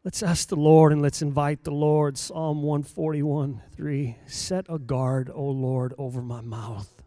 Let's 0.03 0.22
ask 0.22 0.50
the 0.50 0.57
Lord 0.57 0.91
and 0.91 1.01
let's 1.01 1.22
invite 1.22 1.63
the 1.63 1.72
Lord. 1.72 2.17
Psalm 2.17 2.62
141 2.62 3.62
3. 3.74 4.17
Set 4.27 4.65
a 4.67 4.77
guard, 4.77 5.31
O 5.33 5.45
Lord, 5.45 5.93
over 5.98 6.22
my 6.22 6.41
mouth. 6.41 7.03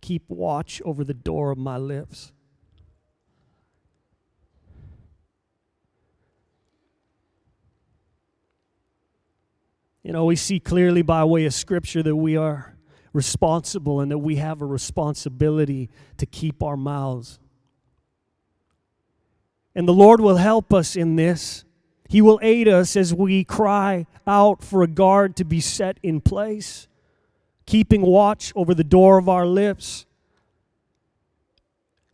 Keep 0.00 0.30
watch 0.30 0.80
over 0.84 1.02
the 1.02 1.14
door 1.14 1.50
of 1.50 1.58
my 1.58 1.78
lips. 1.78 2.30
You 10.08 10.14
know, 10.14 10.24
we 10.24 10.36
see 10.36 10.58
clearly 10.58 11.02
by 11.02 11.22
way 11.24 11.44
of 11.44 11.52
Scripture 11.52 12.02
that 12.02 12.16
we 12.16 12.34
are 12.34 12.74
responsible 13.12 14.00
and 14.00 14.10
that 14.10 14.16
we 14.16 14.36
have 14.36 14.62
a 14.62 14.64
responsibility 14.64 15.90
to 16.16 16.24
keep 16.24 16.62
our 16.62 16.78
mouths. 16.78 17.38
And 19.74 19.86
the 19.86 19.92
Lord 19.92 20.22
will 20.22 20.38
help 20.38 20.72
us 20.72 20.96
in 20.96 21.16
this. 21.16 21.66
He 22.08 22.22
will 22.22 22.40
aid 22.40 22.68
us 22.68 22.96
as 22.96 23.12
we 23.12 23.44
cry 23.44 24.06
out 24.26 24.64
for 24.64 24.82
a 24.82 24.86
guard 24.86 25.36
to 25.36 25.44
be 25.44 25.60
set 25.60 25.98
in 26.02 26.22
place, 26.22 26.88
keeping 27.66 28.00
watch 28.00 28.50
over 28.56 28.74
the 28.74 28.84
door 28.84 29.18
of 29.18 29.28
our 29.28 29.44
lips. 29.44 30.06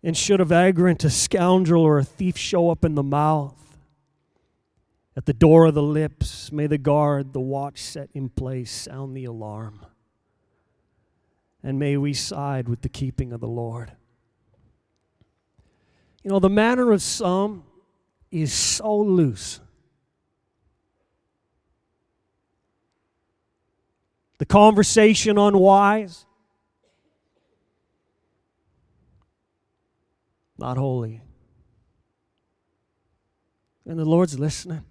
And 0.02 0.16
should 0.16 0.40
a 0.40 0.44
vagrant, 0.44 1.04
a 1.04 1.10
scoundrel, 1.10 1.84
or 1.84 1.98
a 1.98 2.04
thief 2.04 2.36
show 2.36 2.70
up 2.70 2.84
in 2.84 2.96
the 2.96 3.04
mouth, 3.04 3.63
At 5.16 5.26
the 5.26 5.32
door 5.32 5.66
of 5.66 5.74
the 5.74 5.82
lips, 5.82 6.50
may 6.50 6.66
the 6.66 6.78
guard, 6.78 7.32
the 7.32 7.40
watch 7.40 7.80
set 7.80 8.10
in 8.14 8.28
place, 8.28 8.72
sound 8.72 9.16
the 9.16 9.24
alarm. 9.24 9.86
And 11.62 11.78
may 11.78 11.96
we 11.96 12.12
side 12.12 12.68
with 12.68 12.82
the 12.82 12.88
keeping 12.88 13.32
of 13.32 13.40
the 13.40 13.48
Lord. 13.48 13.92
You 16.24 16.30
know, 16.30 16.40
the 16.40 16.50
manner 16.50 16.90
of 16.90 17.00
some 17.00 17.64
is 18.30 18.52
so 18.52 18.96
loose. 18.98 19.60
The 24.38 24.46
conversation 24.46 25.38
unwise, 25.38 26.26
not 30.58 30.76
holy. 30.76 31.22
And 33.86 33.98
the 33.98 34.04
Lord's 34.04 34.38
listening. 34.38 34.84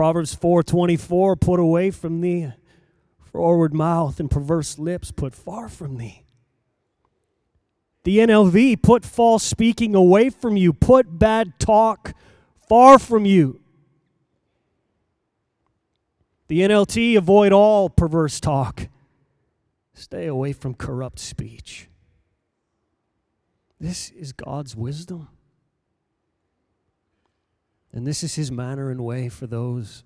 Proverbs 0.00 0.34
4:24 0.34 1.38
put 1.38 1.60
away 1.60 1.90
from 1.90 2.22
thee 2.22 2.50
forward 3.18 3.74
mouth 3.74 4.18
and 4.18 4.30
perverse 4.30 4.78
lips 4.78 5.12
put 5.12 5.34
far 5.34 5.68
from 5.68 5.98
thee. 5.98 6.24
The 8.04 8.20
NLV 8.20 8.76
put 8.82 9.04
false 9.04 9.42
speaking 9.42 9.94
away 9.94 10.30
from 10.30 10.56
you, 10.56 10.72
put 10.72 11.18
bad 11.18 11.52
talk 11.58 12.14
far 12.66 12.98
from 12.98 13.26
you. 13.26 13.60
The 16.48 16.62
NLT 16.62 17.14
avoid 17.18 17.52
all 17.52 17.90
perverse 17.90 18.40
talk. 18.40 18.88
Stay 19.92 20.26
away 20.26 20.54
from 20.54 20.72
corrupt 20.72 21.18
speech. 21.18 21.90
This 23.78 24.08
is 24.12 24.32
God's 24.32 24.74
wisdom. 24.74 25.28
And 27.92 28.06
this 28.06 28.22
is 28.22 28.36
his 28.36 28.52
manner 28.52 28.90
and 28.90 29.04
way 29.04 29.28
for 29.28 29.46
those 29.46 30.04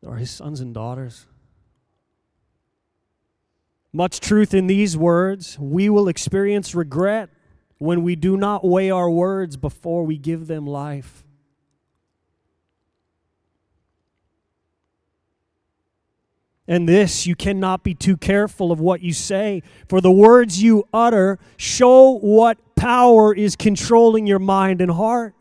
that 0.00 0.08
are 0.08 0.16
his 0.16 0.30
sons 0.30 0.60
and 0.60 0.74
daughters. 0.74 1.26
Much 3.92 4.20
truth 4.20 4.54
in 4.54 4.66
these 4.66 4.96
words. 4.96 5.58
We 5.58 5.88
will 5.88 6.08
experience 6.08 6.74
regret 6.74 7.28
when 7.78 8.02
we 8.02 8.16
do 8.16 8.36
not 8.36 8.64
weigh 8.64 8.90
our 8.90 9.10
words 9.10 9.56
before 9.56 10.04
we 10.04 10.16
give 10.16 10.46
them 10.46 10.66
life. 10.66 11.24
And 16.66 16.88
this, 16.88 17.26
you 17.26 17.34
cannot 17.34 17.82
be 17.82 17.92
too 17.92 18.16
careful 18.16 18.72
of 18.72 18.80
what 18.80 19.02
you 19.02 19.12
say, 19.12 19.62
for 19.88 20.00
the 20.00 20.12
words 20.12 20.62
you 20.62 20.88
utter 20.92 21.38
show 21.56 22.18
what 22.18 22.56
power 22.76 23.34
is 23.34 23.56
controlling 23.56 24.26
your 24.26 24.38
mind 24.38 24.80
and 24.80 24.90
heart. 24.90 25.34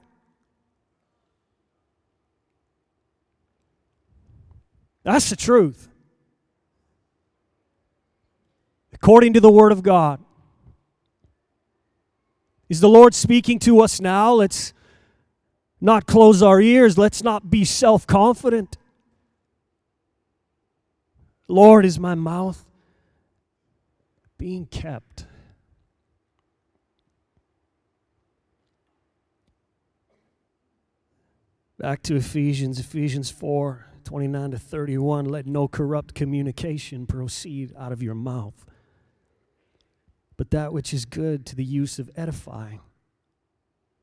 That's 5.03 5.29
the 5.29 5.35
truth. 5.35 5.89
According 8.93 9.33
to 9.33 9.39
the 9.39 9.51
Word 9.51 9.71
of 9.71 9.81
God. 9.81 10.19
Is 12.69 12.79
the 12.79 12.89
Lord 12.89 13.13
speaking 13.13 13.59
to 13.59 13.81
us 13.81 13.99
now? 13.99 14.33
Let's 14.33 14.73
not 15.81 16.05
close 16.05 16.41
our 16.43 16.61
ears. 16.61 16.97
Let's 16.97 17.23
not 17.23 17.49
be 17.49 17.65
self 17.65 18.05
confident. 18.05 18.77
Lord, 21.47 21.83
is 21.83 21.99
my 21.99 22.15
mouth 22.15 22.65
being 24.37 24.67
kept? 24.67 25.25
Back 31.77 32.03
to 32.03 32.15
Ephesians, 32.15 32.79
Ephesians 32.79 33.31
4. 33.31 33.90
29 34.03 34.51
to 34.51 34.59
31 34.59 35.25
let 35.25 35.45
no 35.45 35.67
corrupt 35.67 36.13
communication 36.13 37.05
proceed 37.05 37.73
out 37.77 37.91
of 37.91 38.03
your 38.03 38.15
mouth, 38.15 38.65
but 40.37 40.51
that 40.51 40.73
which 40.73 40.93
is 40.93 41.05
good 41.05 41.45
to 41.45 41.55
the 41.55 41.63
use 41.63 41.99
of 41.99 42.09
edifying, 42.15 42.81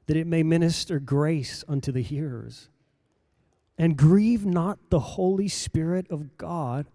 that 0.07 0.17
it 0.17 0.27
may 0.27 0.43
minister 0.43 0.99
grace 0.99 1.65
unto 1.69 1.93
the 1.93 2.03
hearers. 2.03 2.69
And 3.77 3.97
grieve 3.97 4.45
not 4.45 4.91
the 4.91 4.99
Holy 4.99 5.47
Spirit 5.47 6.11
of 6.11 6.37
God, 6.37 6.89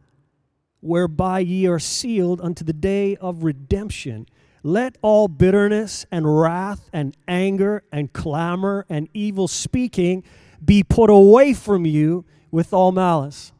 whereby 0.82 1.40
ye 1.40 1.66
are 1.66 1.80
sealed 1.80 2.42
unto 2.42 2.66
the 2.66 2.74
day 2.74 3.16
of 3.18 3.44
redemption. 3.44 4.26
Let 4.64 4.98
all 5.02 5.30
bitterness 5.30 6.06
and 6.12 6.40
wrath 6.42 6.90
and 6.92 7.16
anger 7.26 7.84
and 7.92 8.12
clamor 8.12 8.86
and 8.90 9.08
evil 9.14 9.48
speaking 9.48 10.24
be 10.64 10.84
put 10.84 11.10
away 11.10 11.54
from 11.54 11.86
you 11.86 12.26
with 12.54 12.72
all 12.72 12.92
malice. 12.92 13.52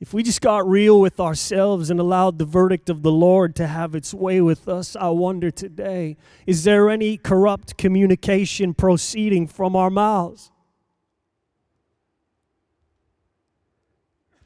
If 0.00 0.14
we 0.14 0.22
just 0.22 0.40
got 0.40 0.66
real 0.66 0.98
with 0.98 1.20
ourselves 1.20 1.90
and 1.90 2.00
allowed 2.00 2.38
the 2.38 2.46
verdict 2.46 2.88
of 2.88 3.02
the 3.02 3.12
Lord 3.12 3.54
to 3.56 3.66
have 3.66 3.94
its 3.94 4.14
way 4.14 4.40
with 4.40 4.66
us, 4.66 4.96
I 4.96 5.10
wonder 5.10 5.50
today 5.50 6.16
is 6.46 6.64
there 6.64 6.88
any 6.88 7.18
corrupt 7.18 7.76
communication 7.76 8.72
proceeding 8.72 9.46
from 9.46 9.76
our 9.76 9.90
mouths? 9.90 10.50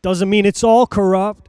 Doesn't 0.03 0.29
mean 0.29 0.45
it's 0.45 0.65
all 0.65 0.89
corrupt. 0.89 1.48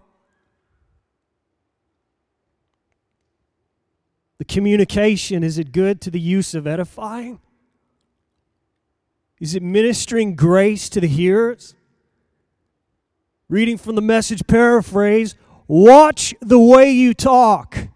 The 4.39 4.45
communication, 4.45 5.43
is 5.43 5.57
it 5.57 5.71
good 5.71 6.01
to 6.01 6.09
the 6.09 6.19
use 6.19 6.55
of 6.55 6.65
edifying? 6.65 7.39
Is 9.39 9.53
it 9.53 9.61
ministering 9.61 10.35
grace 10.35 10.89
to 10.89 11.01
the 11.01 11.07
hearers? 11.07 11.75
Reading 13.49 13.77
from 13.77 13.95
the 13.95 14.01
message 14.01 14.47
paraphrase 14.47 15.35
watch 15.67 16.33
the 16.41 16.59
way 16.59 16.91
you 16.91 17.13
talk. 17.13 17.89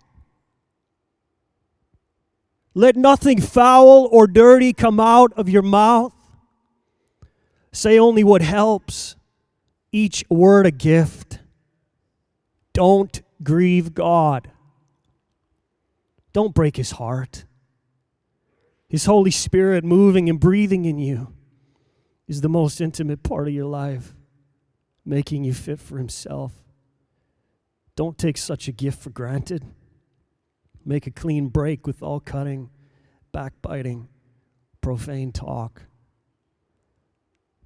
Let 2.75 2.95
nothing 2.95 3.39
foul 3.39 4.09
or 4.11 4.27
dirty 4.27 4.73
come 4.73 4.99
out 4.99 5.31
of 5.33 5.47
your 5.47 5.61
mouth. 5.61 6.13
Say 7.71 7.97
only 7.97 8.23
what 8.23 8.41
helps, 8.41 9.15
each 9.91 10.23
word 10.29 10.65
a 10.65 10.71
gift. 10.71 11.39
Don't 12.73 13.21
grieve 13.43 13.93
God. 13.93 14.49
Don't 16.33 16.53
break 16.53 16.75
his 16.75 16.91
heart. 16.91 17.45
His 18.89 19.05
Holy 19.05 19.31
Spirit 19.31 19.83
moving 19.83 20.29
and 20.29 20.39
breathing 20.39 20.85
in 20.85 20.97
you 20.97 21.33
is 22.27 22.41
the 22.41 22.49
most 22.49 22.81
intimate 22.81 23.23
part 23.23 23.47
of 23.47 23.53
your 23.53 23.65
life, 23.65 24.13
making 25.05 25.43
you 25.43 25.53
fit 25.53 25.79
for 25.79 25.97
himself. 25.97 26.51
Don't 27.95 28.17
take 28.17 28.37
such 28.37 28.67
a 28.67 28.71
gift 28.71 29.01
for 29.01 29.11
granted. 29.11 29.63
Make 30.85 31.07
a 31.07 31.11
clean 31.11 31.47
break 31.47 31.85
with 31.85 32.01
all 32.01 32.19
cutting, 32.19 32.69
backbiting, 33.31 34.09
profane 34.81 35.31
talk. 35.31 35.83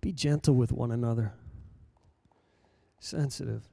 Be 0.01 0.11
gentle 0.11 0.55
with 0.55 0.71
one 0.71 0.91
another, 0.91 1.33
sensitive. 2.99 3.67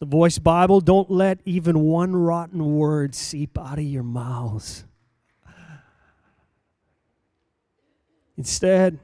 The 0.00 0.06
Voice 0.06 0.38
Bible, 0.38 0.80
don't 0.80 1.10
let 1.10 1.40
even 1.44 1.80
one 1.80 2.14
rotten 2.14 2.76
word 2.76 3.14
seep 3.14 3.58
out 3.58 3.78
of 3.78 3.84
your 3.84 4.04
mouths. 4.04 4.84
Instead, 8.36 9.00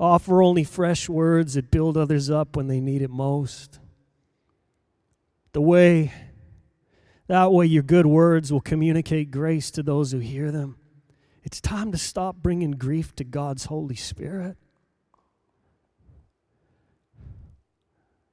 offer 0.00 0.42
only 0.42 0.64
fresh 0.64 1.08
words 1.08 1.54
that 1.54 1.70
build 1.70 1.96
others 1.96 2.28
up 2.28 2.56
when 2.56 2.66
they 2.66 2.80
need 2.80 3.02
it 3.02 3.10
most. 3.10 3.78
The 5.52 5.60
way, 5.60 6.12
that 7.28 7.52
way, 7.52 7.66
your 7.66 7.84
good 7.84 8.06
words 8.06 8.52
will 8.52 8.60
communicate 8.60 9.30
grace 9.30 9.70
to 9.72 9.84
those 9.84 10.10
who 10.10 10.18
hear 10.18 10.50
them. 10.50 10.76
It's 11.44 11.60
time 11.60 11.92
to 11.92 11.98
stop 11.98 12.36
bringing 12.42 12.72
grief 12.72 13.14
to 13.16 13.24
God's 13.24 13.66
Holy 13.66 13.94
Spirit. 13.94 14.56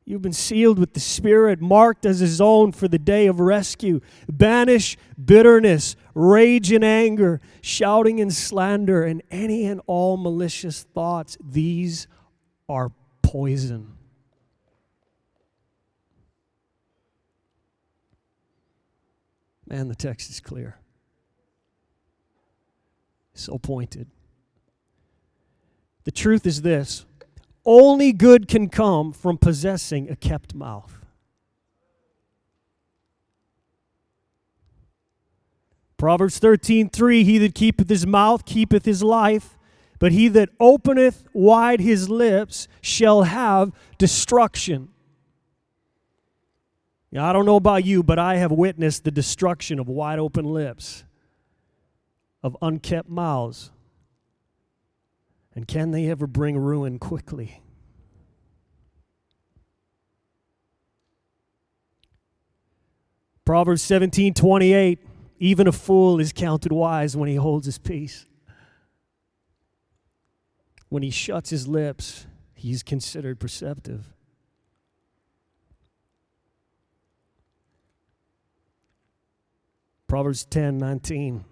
You've 0.07 0.21
been 0.21 0.33
sealed 0.33 0.77
with 0.77 0.93
the 0.93 0.99
Spirit, 0.99 1.59
marked 1.61 2.05
as 2.05 2.19
His 2.19 2.39
own 2.39 2.71
for 2.71 2.87
the 2.87 2.99
day 2.99 3.25
of 3.25 3.39
rescue. 3.39 4.01
Banish 4.29 4.97
bitterness, 5.23 5.95
rage 6.13 6.71
and 6.71 6.83
anger, 6.83 7.41
shouting 7.61 8.21
and 8.21 8.31
slander, 8.31 9.03
and 9.03 9.23
any 9.31 9.65
and 9.65 9.81
all 9.87 10.15
malicious 10.15 10.83
thoughts. 10.83 11.37
These 11.43 12.07
are 12.69 12.91
poison. 13.23 13.93
Man, 19.67 19.87
the 19.87 19.95
text 19.95 20.29
is 20.29 20.39
clear. 20.39 20.77
So 23.33 23.57
pointed. 23.57 24.07
The 26.03 26.11
truth 26.11 26.45
is 26.45 26.61
this 26.61 27.05
Only 27.65 28.13
good 28.13 28.47
can 28.47 28.69
come 28.69 29.11
from 29.11 29.37
possessing 29.37 30.09
a 30.09 30.15
kept 30.15 30.53
mouth. 30.53 31.05
Proverbs 35.97 36.37
13, 36.37 36.89
3 36.89 37.23
He 37.23 37.37
that 37.39 37.55
keepeth 37.55 37.89
his 37.89 38.05
mouth 38.05 38.45
keepeth 38.45 38.85
his 38.85 39.01
life, 39.01 39.57
but 39.97 40.11
he 40.11 40.27
that 40.27 40.49
openeth 40.59 41.23
wide 41.33 41.79
his 41.79 42.09
lips 42.09 42.67
shall 42.81 43.23
have 43.23 43.71
destruction. 43.97 44.89
Now, 47.11 47.29
I 47.29 47.33
don't 47.33 47.45
know 47.45 47.55
about 47.55 47.85
you, 47.85 48.03
but 48.03 48.19
I 48.19 48.35
have 48.35 48.51
witnessed 48.51 49.05
the 49.05 49.11
destruction 49.11 49.79
of 49.79 49.87
wide 49.87 50.19
open 50.19 50.45
lips, 50.45 51.05
of 52.43 52.57
unkept 52.61 53.09
mouths. 53.09 53.71
And 55.55 55.67
can 55.67 55.91
they 55.91 56.09
ever 56.09 56.27
bring 56.27 56.57
ruin 56.57 56.99
quickly? 56.99 57.61
Proverbs 63.45 63.81
17 63.83 64.33
28 64.33 64.99
Even 65.39 65.67
a 65.67 65.71
fool 65.71 66.19
is 66.19 66.33
counted 66.33 66.71
wise 66.71 67.15
when 67.15 67.29
he 67.29 67.35
holds 67.35 67.67
his 67.67 67.77
peace. 67.77 68.25
When 70.89 71.03
he 71.03 71.09
shuts 71.09 71.51
his 71.51 71.67
lips, 71.67 72.27
he's 72.53 72.83
considered 72.83 73.39
perceptive. 73.39 74.11
Proverbs 80.07 80.45
10 80.45 80.77
19. 80.77 81.45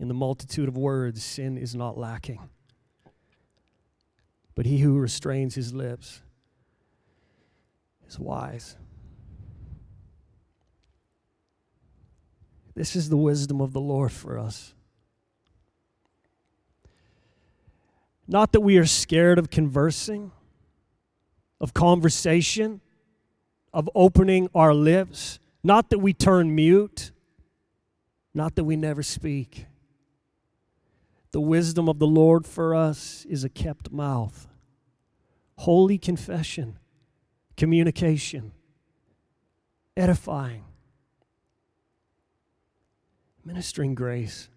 In 0.00 0.08
the 0.08 0.14
multitude 0.14 0.66
of 0.66 0.78
words, 0.78 1.22
sin 1.22 1.58
is 1.58 1.74
not 1.74 1.98
lacking. 1.98 2.40
But 4.54 4.64
he 4.64 4.78
who 4.78 4.98
restrains 4.98 5.54
his 5.54 5.74
lips 5.74 6.22
is 8.08 8.18
wise. 8.18 8.76
This 12.74 12.96
is 12.96 13.10
the 13.10 13.16
wisdom 13.18 13.60
of 13.60 13.74
the 13.74 13.80
Lord 13.80 14.10
for 14.10 14.38
us. 14.38 14.72
Not 18.26 18.52
that 18.52 18.60
we 18.60 18.78
are 18.78 18.86
scared 18.86 19.38
of 19.38 19.50
conversing, 19.50 20.30
of 21.60 21.74
conversation, 21.74 22.80
of 23.74 23.90
opening 23.94 24.48
our 24.54 24.72
lips, 24.72 25.38
not 25.62 25.90
that 25.90 25.98
we 25.98 26.14
turn 26.14 26.54
mute, 26.54 27.10
not 28.32 28.54
that 28.54 28.64
we 28.64 28.76
never 28.76 29.02
speak. 29.02 29.66
The 31.32 31.40
wisdom 31.40 31.88
of 31.88 31.98
the 31.98 32.06
Lord 32.06 32.44
for 32.46 32.74
us 32.74 33.24
is 33.28 33.44
a 33.44 33.48
kept 33.48 33.92
mouth, 33.92 34.48
holy 35.58 35.96
confession, 35.96 36.78
communication, 37.56 38.52
edifying, 39.96 40.64
ministering 43.44 43.94
grace. 43.94 44.48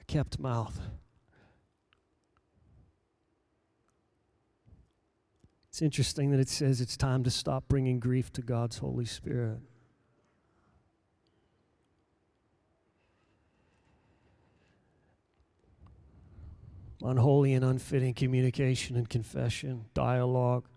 A 0.00 0.04
kept 0.04 0.38
mouth. 0.38 0.80
It's 5.72 5.80
interesting 5.80 6.32
that 6.32 6.38
it 6.38 6.50
says 6.50 6.82
it's 6.82 6.98
time 6.98 7.24
to 7.24 7.30
stop 7.30 7.66
bringing 7.66 7.98
grief 7.98 8.30
to 8.34 8.42
God's 8.42 8.76
Holy 8.76 9.06
Spirit. 9.06 9.58
Unholy 17.02 17.54
and 17.54 17.64
unfitting 17.64 18.12
communication 18.12 18.96
and 18.96 19.08
confession, 19.08 19.86
dialogue. 19.94 20.68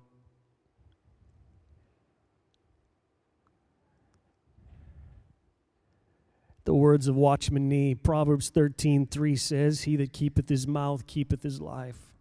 The 6.64 6.74
words 6.74 7.10
of 7.10 7.18
Watchman 7.18 7.68
Nee, 7.68 7.96
Proverbs 7.96 8.50
13 8.50 9.08
3 9.08 9.36
says, 9.36 9.82
He 9.82 9.98
that 9.98 10.14
keepeth 10.14 10.48
his 10.48 10.66
mouth 10.66 11.06
keepeth 11.06 11.44
his 11.44 11.60
life. 11.60 12.15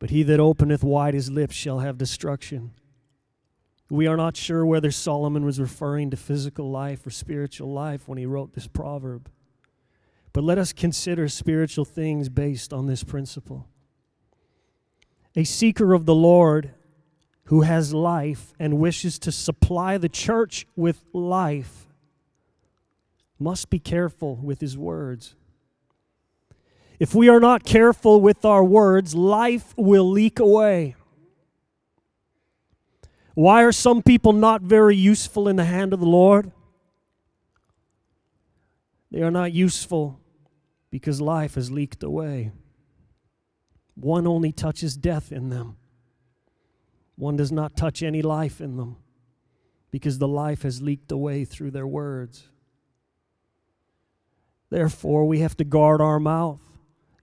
But 0.00 0.10
he 0.10 0.24
that 0.24 0.40
openeth 0.40 0.82
wide 0.82 1.14
his 1.14 1.30
lips 1.30 1.54
shall 1.54 1.78
have 1.78 1.98
destruction. 1.98 2.72
We 3.88 4.06
are 4.06 4.16
not 4.16 4.36
sure 4.36 4.64
whether 4.66 4.90
Solomon 4.90 5.44
was 5.44 5.60
referring 5.60 6.10
to 6.10 6.16
physical 6.16 6.70
life 6.70 7.06
or 7.06 7.10
spiritual 7.10 7.72
life 7.72 8.08
when 8.08 8.18
he 8.18 8.26
wrote 8.26 8.54
this 8.54 8.66
proverb. 8.66 9.30
But 10.32 10.42
let 10.42 10.58
us 10.58 10.72
consider 10.72 11.28
spiritual 11.28 11.84
things 11.84 12.28
based 12.28 12.72
on 12.72 12.86
this 12.86 13.04
principle. 13.04 13.68
A 15.36 15.44
seeker 15.44 15.92
of 15.92 16.06
the 16.06 16.14
Lord 16.14 16.72
who 17.44 17.62
has 17.62 17.92
life 17.92 18.52
and 18.58 18.78
wishes 18.78 19.18
to 19.18 19.32
supply 19.32 19.98
the 19.98 20.08
church 20.08 20.66
with 20.76 21.04
life 21.12 21.86
must 23.38 23.70
be 23.70 23.78
careful 23.78 24.36
with 24.36 24.60
his 24.60 24.78
words. 24.78 25.34
If 27.00 27.14
we 27.14 27.30
are 27.30 27.40
not 27.40 27.64
careful 27.64 28.20
with 28.20 28.44
our 28.44 28.62
words, 28.62 29.14
life 29.14 29.72
will 29.78 30.08
leak 30.08 30.38
away. 30.38 30.96
Why 33.32 33.62
are 33.62 33.72
some 33.72 34.02
people 34.02 34.34
not 34.34 34.60
very 34.60 34.96
useful 34.96 35.48
in 35.48 35.56
the 35.56 35.64
hand 35.64 35.94
of 35.94 36.00
the 36.00 36.06
Lord? 36.06 36.52
They 39.10 39.22
are 39.22 39.30
not 39.30 39.50
useful 39.52 40.20
because 40.90 41.22
life 41.22 41.54
has 41.54 41.70
leaked 41.70 42.02
away. 42.02 42.52
One 43.94 44.26
only 44.26 44.52
touches 44.52 44.94
death 44.94 45.32
in 45.32 45.48
them, 45.48 45.78
one 47.16 47.36
does 47.36 47.50
not 47.50 47.76
touch 47.76 48.02
any 48.02 48.20
life 48.20 48.60
in 48.60 48.76
them 48.76 48.96
because 49.90 50.18
the 50.18 50.28
life 50.28 50.62
has 50.62 50.82
leaked 50.82 51.10
away 51.10 51.46
through 51.46 51.70
their 51.70 51.86
words. 51.86 52.48
Therefore, 54.68 55.26
we 55.26 55.40
have 55.40 55.56
to 55.56 55.64
guard 55.64 56.02
our 56.02 56.20
mouth 56.20 56.60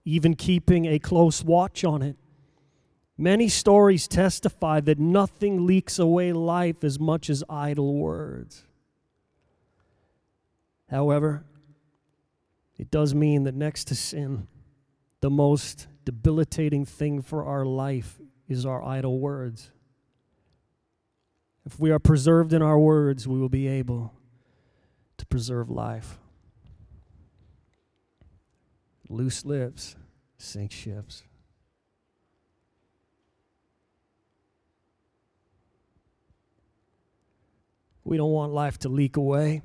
even 0.08 0.34
keeping 0.34 0.86
a 0.86 0.98
close 0.98 1.44
watch 1.44 1.84
on 1.84 2.00
it. 2.00 2.16
Many 3.18 3.48
stories 3.48 4.08
testify 4.08 4.80
that 4.80 4.98
nothing 4.98 5.66
leaks 5.66 5.98
away 5.98 6.32
life 6.32 6.82
as 6.82 6.98
much 6.98 7.28
as 7.28 7.44
idle 7.50 7.94
words. 7.94 8.64
However, 10.88 11.44
it 12.78 12.90
does 12.90 13.14
mean 13.14 13.44
that 13.44 13.54
next 13.54 13.84
to 13.88 13.94
sin, 13.94 14.46
the 15.20 15.28
most 15.28 15.88
debilitating 16.06 16.86
thing 16.86 17.20
for 17.20 17.44
our 17.44 17.66
life 17.66 18.18
is 18.48 18.64
our 18.64 18.82
idle 18.82 19.18
words. 19.18 19.70
If 21.66 21.78
we 21.78 21.90
are 21.90 21.98
preserved 21.98 22.54
in 22.54 22.62
our 22.62 22.78
words, 22.78 23.28
we 23.28 23.38
will 23.38 23.50
be 23.50 23.68
able 23.68 24.14
to 25.18 25.26
preserve 25.26 25.68
life. 25.68 26.18
Loose 29.08 29.44
lips 29.44 29.96
sink 30.38 30.70
ships. 30.70 31.24
We 38.04 38.16
don't 38.16 38.30
want 38.30 38.52
life 38.52 38.78
to 38.78 38.88
leak 38.88 39.16
away. 39.16 39.62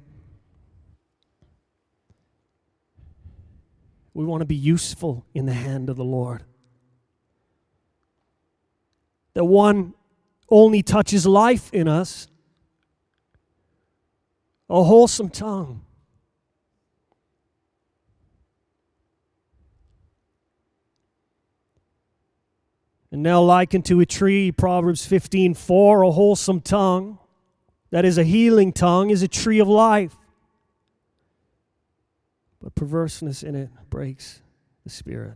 We 4.14 4.26
want 4.26 4.42
to 4.42 4.46
be 4.46 4.56
useful 4.56 5.26
in 5.34 5.46
the 5.46 5.54
hand 5.54 5.90
of 5.90 5.96
the 5.96 6.04
Lord. 6.04 6.44
That 9.34 9.46
one 9.46 9.94
only 10.50 10.84
touches 10.84 11.26
life 11.26 11.74
in 11.74 11.88
us, 11.88 12.28
a 14.70 14.84
wholesome 14.84 15.30
tongue 15.30 15.86
And 23.14 23.22
now 23.22 23.44
likened 23.44 23.86
to 23.86 24.00
a 24.00 24.08
tree, 24.08 24.52
Proverbs 24.52 25.06
15 25.06 25.54
4, 25.54 26.02
a 26.02 26.10
wholesome 26.10 26.62
tongue, 26.62 27.20
that 27.92 28.06
is 28.06 28.18
a 28.18 28.24
healing 28.24 28.74
tongue, 28.74 29.12
is 29.12 29.22
a 29.22 29.28
tree 29.28 29.60
of 29.60 29.68
life. 29.68 30.16
But 32.60 32.74
perverseness 32.74 33.44
in 33.44 33.54
it 33.54 33.70
breaks 33.92 34.42
the 34.84 34.90
spirit. 34.90 35.36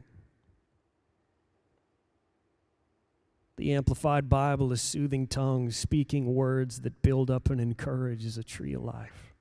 The 3.58 3.76
Amplified 3.76 4.28
Bible 4.28 4.72
is 4.72 4.82
soothing 4.82 5.28
tongues, 5.28 5.78
speaking 5.78 6.34
words 6.34 6.82
that 6.82 7.04
build 7.04 7.30
up 7.30 7.48
and 7.52 7.62
encourage, 7.62 8.26
is 8.26 8.40
a 8.40 8.44
tree 8.44 8.74
of 8.74 8.84
life. 8.84 9.36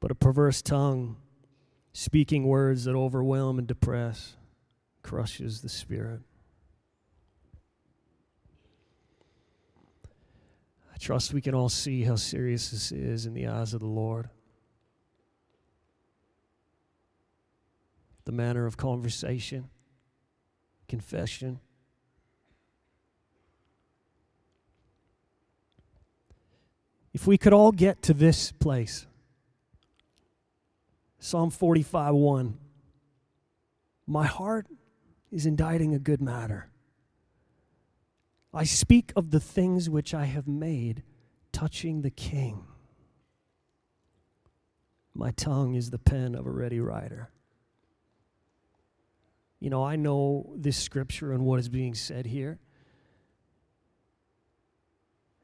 But 0.00 0.10
a 0.10 0.16
perverse 0.16 0.62
tongue, 0.62 1.14
speaking 1.92 2.44
words 2.44 2.86
that 2.86 2.96
overwhelm 2.96 3.56
and 3.56 3.68
depress, 3.68 4.34
crushes 5.04 5.60
the 5.60 5.68
spirit. 5.68 6.20
I 10.92 10.96
trust 10.96 11.34
we 11.34 11.42
can 11.42 11.54
all 11.54 11.68
see 11.68 12.02
how 12.02 12.16
serious 12.16 12.70
this 12.70 12.90
is 12.90 13.26
in 13.26 13.34
the 13.34 13.46
eyes 13.46 13.74
of 13.74 13.80
the 13.80 13.86
Lord. 13.86 14.30
The 18.24 18.32
manner 18.32 18.64
of 18.64 18.78
conversation, 18.78 19.68
confession. 20.88 21.60
If 27.12 27.26
we 27.26 27.36
could 27.36 27.52
all 27.52 27.72
get 27.72 28.00
to 28.04 28.14
this 28.14 28.52
place, 28.52 29.06
Psalm 31.18 31.50
45 31.50 32.14
1, 32.14 32.58
my 34.06 34.26
heart 34.26 34.66
is 35.34 35.46
inditing 35.46 35.92
a 35.92 35.98
good 35.98 36.22
matter. 36.22 36.70
I 38.52 38.62
speak 38.62 39.12
of 39.16 39.32
the 39.32 39.40
things 39.40 39.90
which 39.90 40.14
I 40.14 40.26
have 40.26 40.46
made 40.46 41.02
touching 41.50 42.02
the 42.02 42.10
king. 42.10 42.64
My 45.12 45.32
tongue 45.32 45.74
is 45.74 45.90
the 45.90 45.98
pen 45.98 46.36
of 46.36 46.46
a 46.46 46.50
ready 46.50 46.78
writer. 46.78 47.30
You 49.58 49.70
know, 49.70 49.82
I 49.82 49.96
know 49.96 50.52
this 50.56 50.76
scripture 50.76 51.32
and 51.32 51.44
what 51.44 51.58
is 51.58 51.68
being 51.68 51.94
said 51.94 52.26
here. 52.26 52.60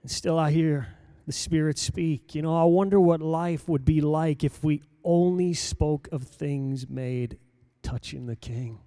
And 0.02 0.10
still, 0.10 0.38
I 0.38 0.52
hear 0.52 0.86
the 1.26 1.32
Spirit 1.32 1.78
speak. 1.78 2.36
You 2.36 2.42
know, 2.42 2.56
I 2.56 2.64
wonder 2.64 3.00
what 3.00 3.20
life 3.20 3.68
would 3.68 3.84
be 3.84 4.00
like 4.00 4.44
if 4.44 4.62
we 4.62 4.82
only 5.02 5.52
spoke 5.52 6.08
of 6.12 6.22
things 6.22 6.88
made 6.88 7.38
touching 7.82 8.26
the 8.26 8.36
King. 8.36 8.78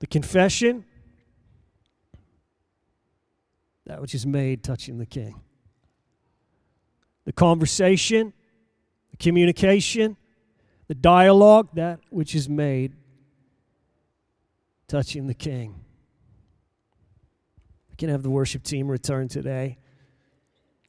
The 0.00 0.06
confession, 0.06 0.84
that 3.86 4.00
which 4.00 4.14
is 4.14 4.26
made 4.26 4.62
touching 4.62 4.98
the 4.98 5.06
king. 5.06 5.40
The 7.26 7.32
conversation, 7.32 8.32
the 9.10 9.16
communication, 9.18 10.16
the 10.88 10.94
dialogue, 10.94 11.68
that 11.74 12.00
which 12.10 12.34
is 12.34 12.48
made 12.48 12.94
touching 14.88 15.26
the 15.26 15.34
king. 15.34 15.84
We 17.90 17.96
can 17.96 18.08
have 18.08 18.22
the 18.22 18.30
worship 18.30 18.62
team 18.62 18.88
return 18.88 19.28
today. 19.28 19.78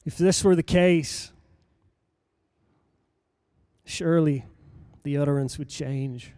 If 0.04 0.16
this 0.16 0.42
were 0.42 0.56
the 0.56 0.62
case, 0.62 1.32
surely 3.84 4.46
the 5.02 5.18
utterance 5.18 5.58
would 5.58 5.68
change 5.68 6.32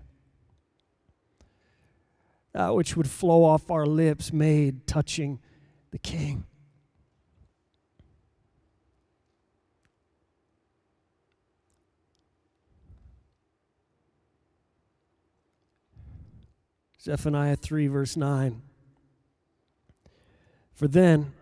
that 2.55 2.75
which 2.75 2.97
would 2.97 3.11
flow 3.11 3.45
off 3.45 3.71
our 3.71 3.85
lips 3.85 4.33
made 4.33 4.87
touching 4.87 5.41
the 5.91 5.99
King. 5.99 6.45
Zephaniah 17.03 17.57
3, 17.57 17.89
verse 17.89 18.17
9. 18.17 18.63
For 20.73 20.89
then, 20.89 21.33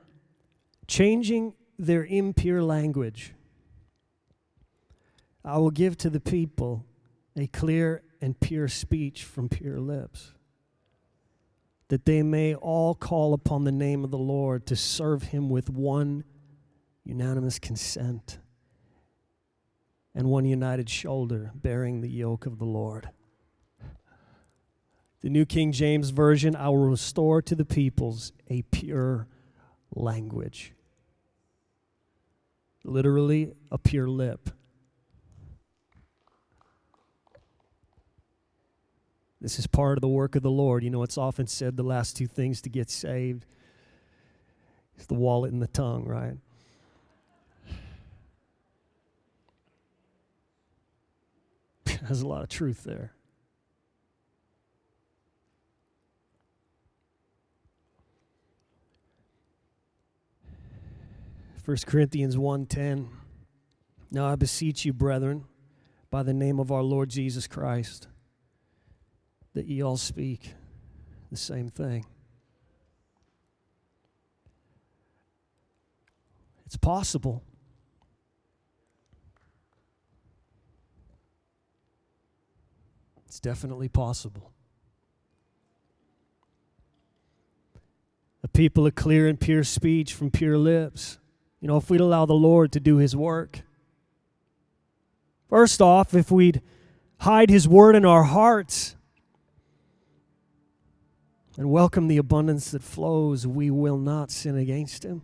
changing 0.88 1.54
their 1.78 2.04
impure 2.04 2.62
language, 2.62 3.32
I 5.44 5.58
will 5.58 5.70
give 5.70 5.96
to 5.98 6.10
the 6.10 6.20
people 6.20 6.84
a 7.36 7.46
clear 7.46 8.02
and 8.20 8.38
pure 8.40 8.66
speech 8.66 9.24
from 9.24 9.48
pure 9.48 9.78
lips 9.78 10.32
that 11.92 12.06
they 12.06 12.22
may 12.22 12.54
all 12.54 12.94
call 12.94 13.34
upon 13.34 13.64
the 13.64 13.70
name 13.70 14.02
of 14.02 14.10
the 14.10 14.16
Lord 14.16 14.64
to 14.64 14.74
serve 14.74 15.24
him 15.24 15.50
with 15.50 15.68
one 15.68 16.24
unanimous 17.04 17.58
consent 17.58 18.38
and 20.14 20.26
one 20.26 20.46
united 20.46 20.88
shoulder 20.88 21.50
bearing 21.54 22.00
the 22.00 22.08
yoke 22.08 22.46
of 22.46 22.58
the 22.58 22.64
Lord. 22.64 23.10
The 25.20 25.28
New 25.28 25.44
King 25.44 25.70
James 25.70 26.08
Version 26.08 26.56
I 26.56 26.70
will 26.70 26.88
restore 26.88 27.42
to 27.42 27.54
the 27.54 27.66
peoples 27.66 28.32
a 28.48 28.62
pure 28.62 29.28
language. 29.94 30.72
Literally, 32.84 33.52
a 33.70 33.76
pure 33.76 34.08
lip. 34.08 34.48
This 39.42 39.58
is 39.58 39.66
part 39.66 39.98
of 39.98 40.02
the 40.02 40.08
work 40.08 40.36
of 40.36 40.42
the 40.44 40.50
Lord. 40.52 40.84
You 40.84 40.90
know, 40.90 41.02
it's 41.02 41.18
often 41.18 41.48
said 41.48 41.76
the 41.76 41.82
last 41.82 42.16
two 42.16 42.28
things 42.28 42.62
to 42.62 42.70
get 42.70 42.88
saved 42.88 43.44
is 44.96 45.06
the 45.06 45.14
wallet 45.14 45.52
and 45.52 45.60
the 45.60 45.66
tongue, 45.66 46.04
right? 46.04 46.36
There's 52.02 52.22
a 52.22 52.28
lot 52.28 52.44
of 52.44 52.48
truth 52.48 52.84
there. 52.84 53.14
First 61.64 61.88
Corinthians 61.88 62.36
1:10 62.36 63.08
Now 64.12 64.26
I 64.26 64.36
beseech 64.36 64.84
you 64.84 64.92
brethren 64.92 65.46
by 66.12 66.22
the 66.22 66.32
name 66.32 66.60
of 66.60 66.70
our 66.70 66.82
Lord 66.82 67.08
Jesus 67.08 67.48
Christ 67.48 68.06
that 69.54 69.66
ye 69.66 69.82
all 69.82 69.96
speak 69.96 70.54
the 71.30 71.36
same 71.36 71.68
thing. 71.68 72.04
It's 76.66 76.76
possible. 76.76 77.42
It's 83.26 83.40
definitely 83.40 83.88
possible. 83.88 84.52
A 88.42 88.48
people 88.48 88.86
of 88.86 88.94
clear 88.94 89.28
and 89.28 89.38
pure 89.38 89.64
speech 89.64 90.14
from 90.14 90.30
pure 90.30 90.58
lips. 90.58 91.18
You 91.60 91.68
know, 91.68 91.76
if 91.76 91.88
we'd 91.88 92.00
allow 92.00 92.26
the 92.26 92.34
Lord 92.34 92.72
to 92.72 92.80
do 92.80 92.96
His 92.96 93.14
work. 93.14 93.60
First 95.48 95.80
off, 95.80 96.12
if 96.14 96.30
we'd 96.30 96.60
hide 97.20 97.50
His 97.50 97.68
word 97.68 97.94
in 97.94 98.04
our 98.04 98.24
hearts, 98.24 98.96
and 101.62 101.70
welcome 101.70 102.08
the 102.08 102.16
abundance 102.16 102.72
that 102.72 102.82
flows, 102.82 103.46
we 103.46 103.70
will 103.70 103.96
not 103.96 104.32
sin 104.32 104.56
against 104.56 105.04
him. 105.04 105.22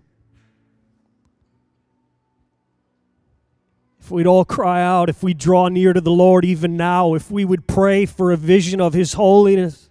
If 3.98 4.12
we'd 4.12 4.24
all 4.24 4.44
cry 4.44 4.80
out, 4.80 5.08
if 5.08 5.20
we 5.20 5.34
draw 5.34 5.66
near 5.66 5.92
to 5.92 6.00
the 6.00 6.12
Lord 6.12 6.44
even 6.44 6.76
now, 6.76 7.14
if 7.14 7.28
we 7.28 7.44
would 7.44 7.66
pray 7.66 8.06
for 8.06 8.30
a 8.30 8.36
vision 8.36 8.80
of 8.80 8.94
his 8.94 9.14
holiness, 9.14 9.90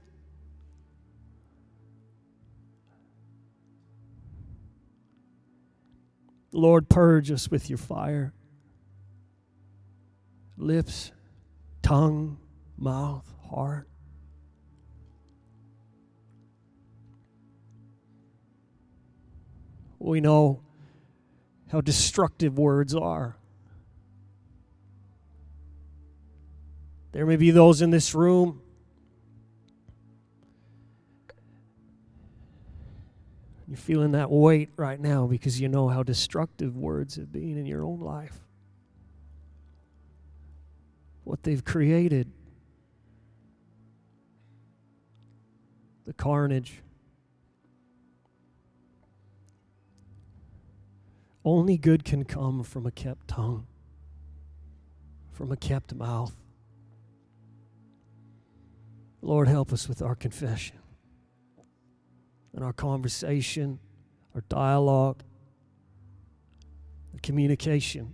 Lord, 6.54 6.88
purge 6.88 7.30
us 7.30 7.52
with 7.52 7.70
your 7.70 7.78
fire. 7.78 8.32
Lips, 10.56 11.12
tongue, 11.82 12.38
mouth, 12.78 13.30
heart. 13.50 13.90
We 20.00 20.22
know 20.22 20.62
how 21.72 21.82
destructive 21.82 22.58
words 22.58 22.96
are. 22.96 23.36
There 27.12 27.26
may 27.26 27.36
be 27.36 27.52
those 27.52 27.82
in 27.82 27.90
this 27.90 28.14
room. 28.14 28.62
You're 33.68 33.78
feeling 33.78 34.12
that 34.12 34.32
weight 34.32 34.70
right 34.78 35.00
now 35.00 35.28
because 35.28 35.60
you 35.60 35.68
know 35.68 35.90
how 35.90 36.04
destructive 36.04 36.78
words 36.78 37.16
have 37.16 37.32
been 37.32 37.58
in 37.58 37.66
your 37.66 37.84
own 37.84 38.00
life. 38.00 38.40
What 41.26 41.44
they've 41.44 41.64
created. 41.64 42.32
The 46.06 46.14
carnage. 46.14 46.82
Only 51.48 51.78
good 51.78 52.04
can 52.04 52.26
come 52.26 52.62
from 52.62 52.86
a 52.86 52.92
kept 52.92 53.30
tongue, 53.30 53.68
from 55.32 55.50
a 55.50 55.56
kept 55.56 55.96
mouth. 55.96 56.36
Lord, 59.22 59.48
help 59.48 59.72
us 59.72 59.88
with 59.88 60.02
our 60.02 60.14
confession 60.14 60.76
and 62.54 62.66
our 62.66 62.74
conversation, 62.74 63.80
our 64.36 64.42
dialogue, 64.50 65.24
the 67.14 67.22
communication. 67.22 68.14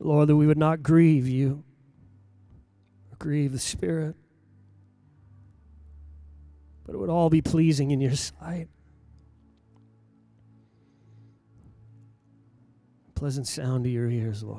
Lord, 0.00 0.30
that 0.30 0.36
we 0.36 0.46
would 0.46 0.56
not 0.56 0.82
grieve 0.82 1.28
you 1.28 1.64
or 3.12 3.16
grieve 3.18 3.52
the 3.52 3.58
Spirit, 3.58 4.16
but 6.84 6.94
it 6.94 6.98
would 6.98 7.10
all 7.10 7.30
be 7.30 7.42
pleasing 7.42 7.90
in 7.90 8.00
your 8.00 8.14
sight. 8.14 8.68
Pleasant 13.14 13.46
sound 13.46 13.84
to 13.84 13.90
your 13.90 14.08
ears, 14.08 14.42
Lord. 14.42 14.52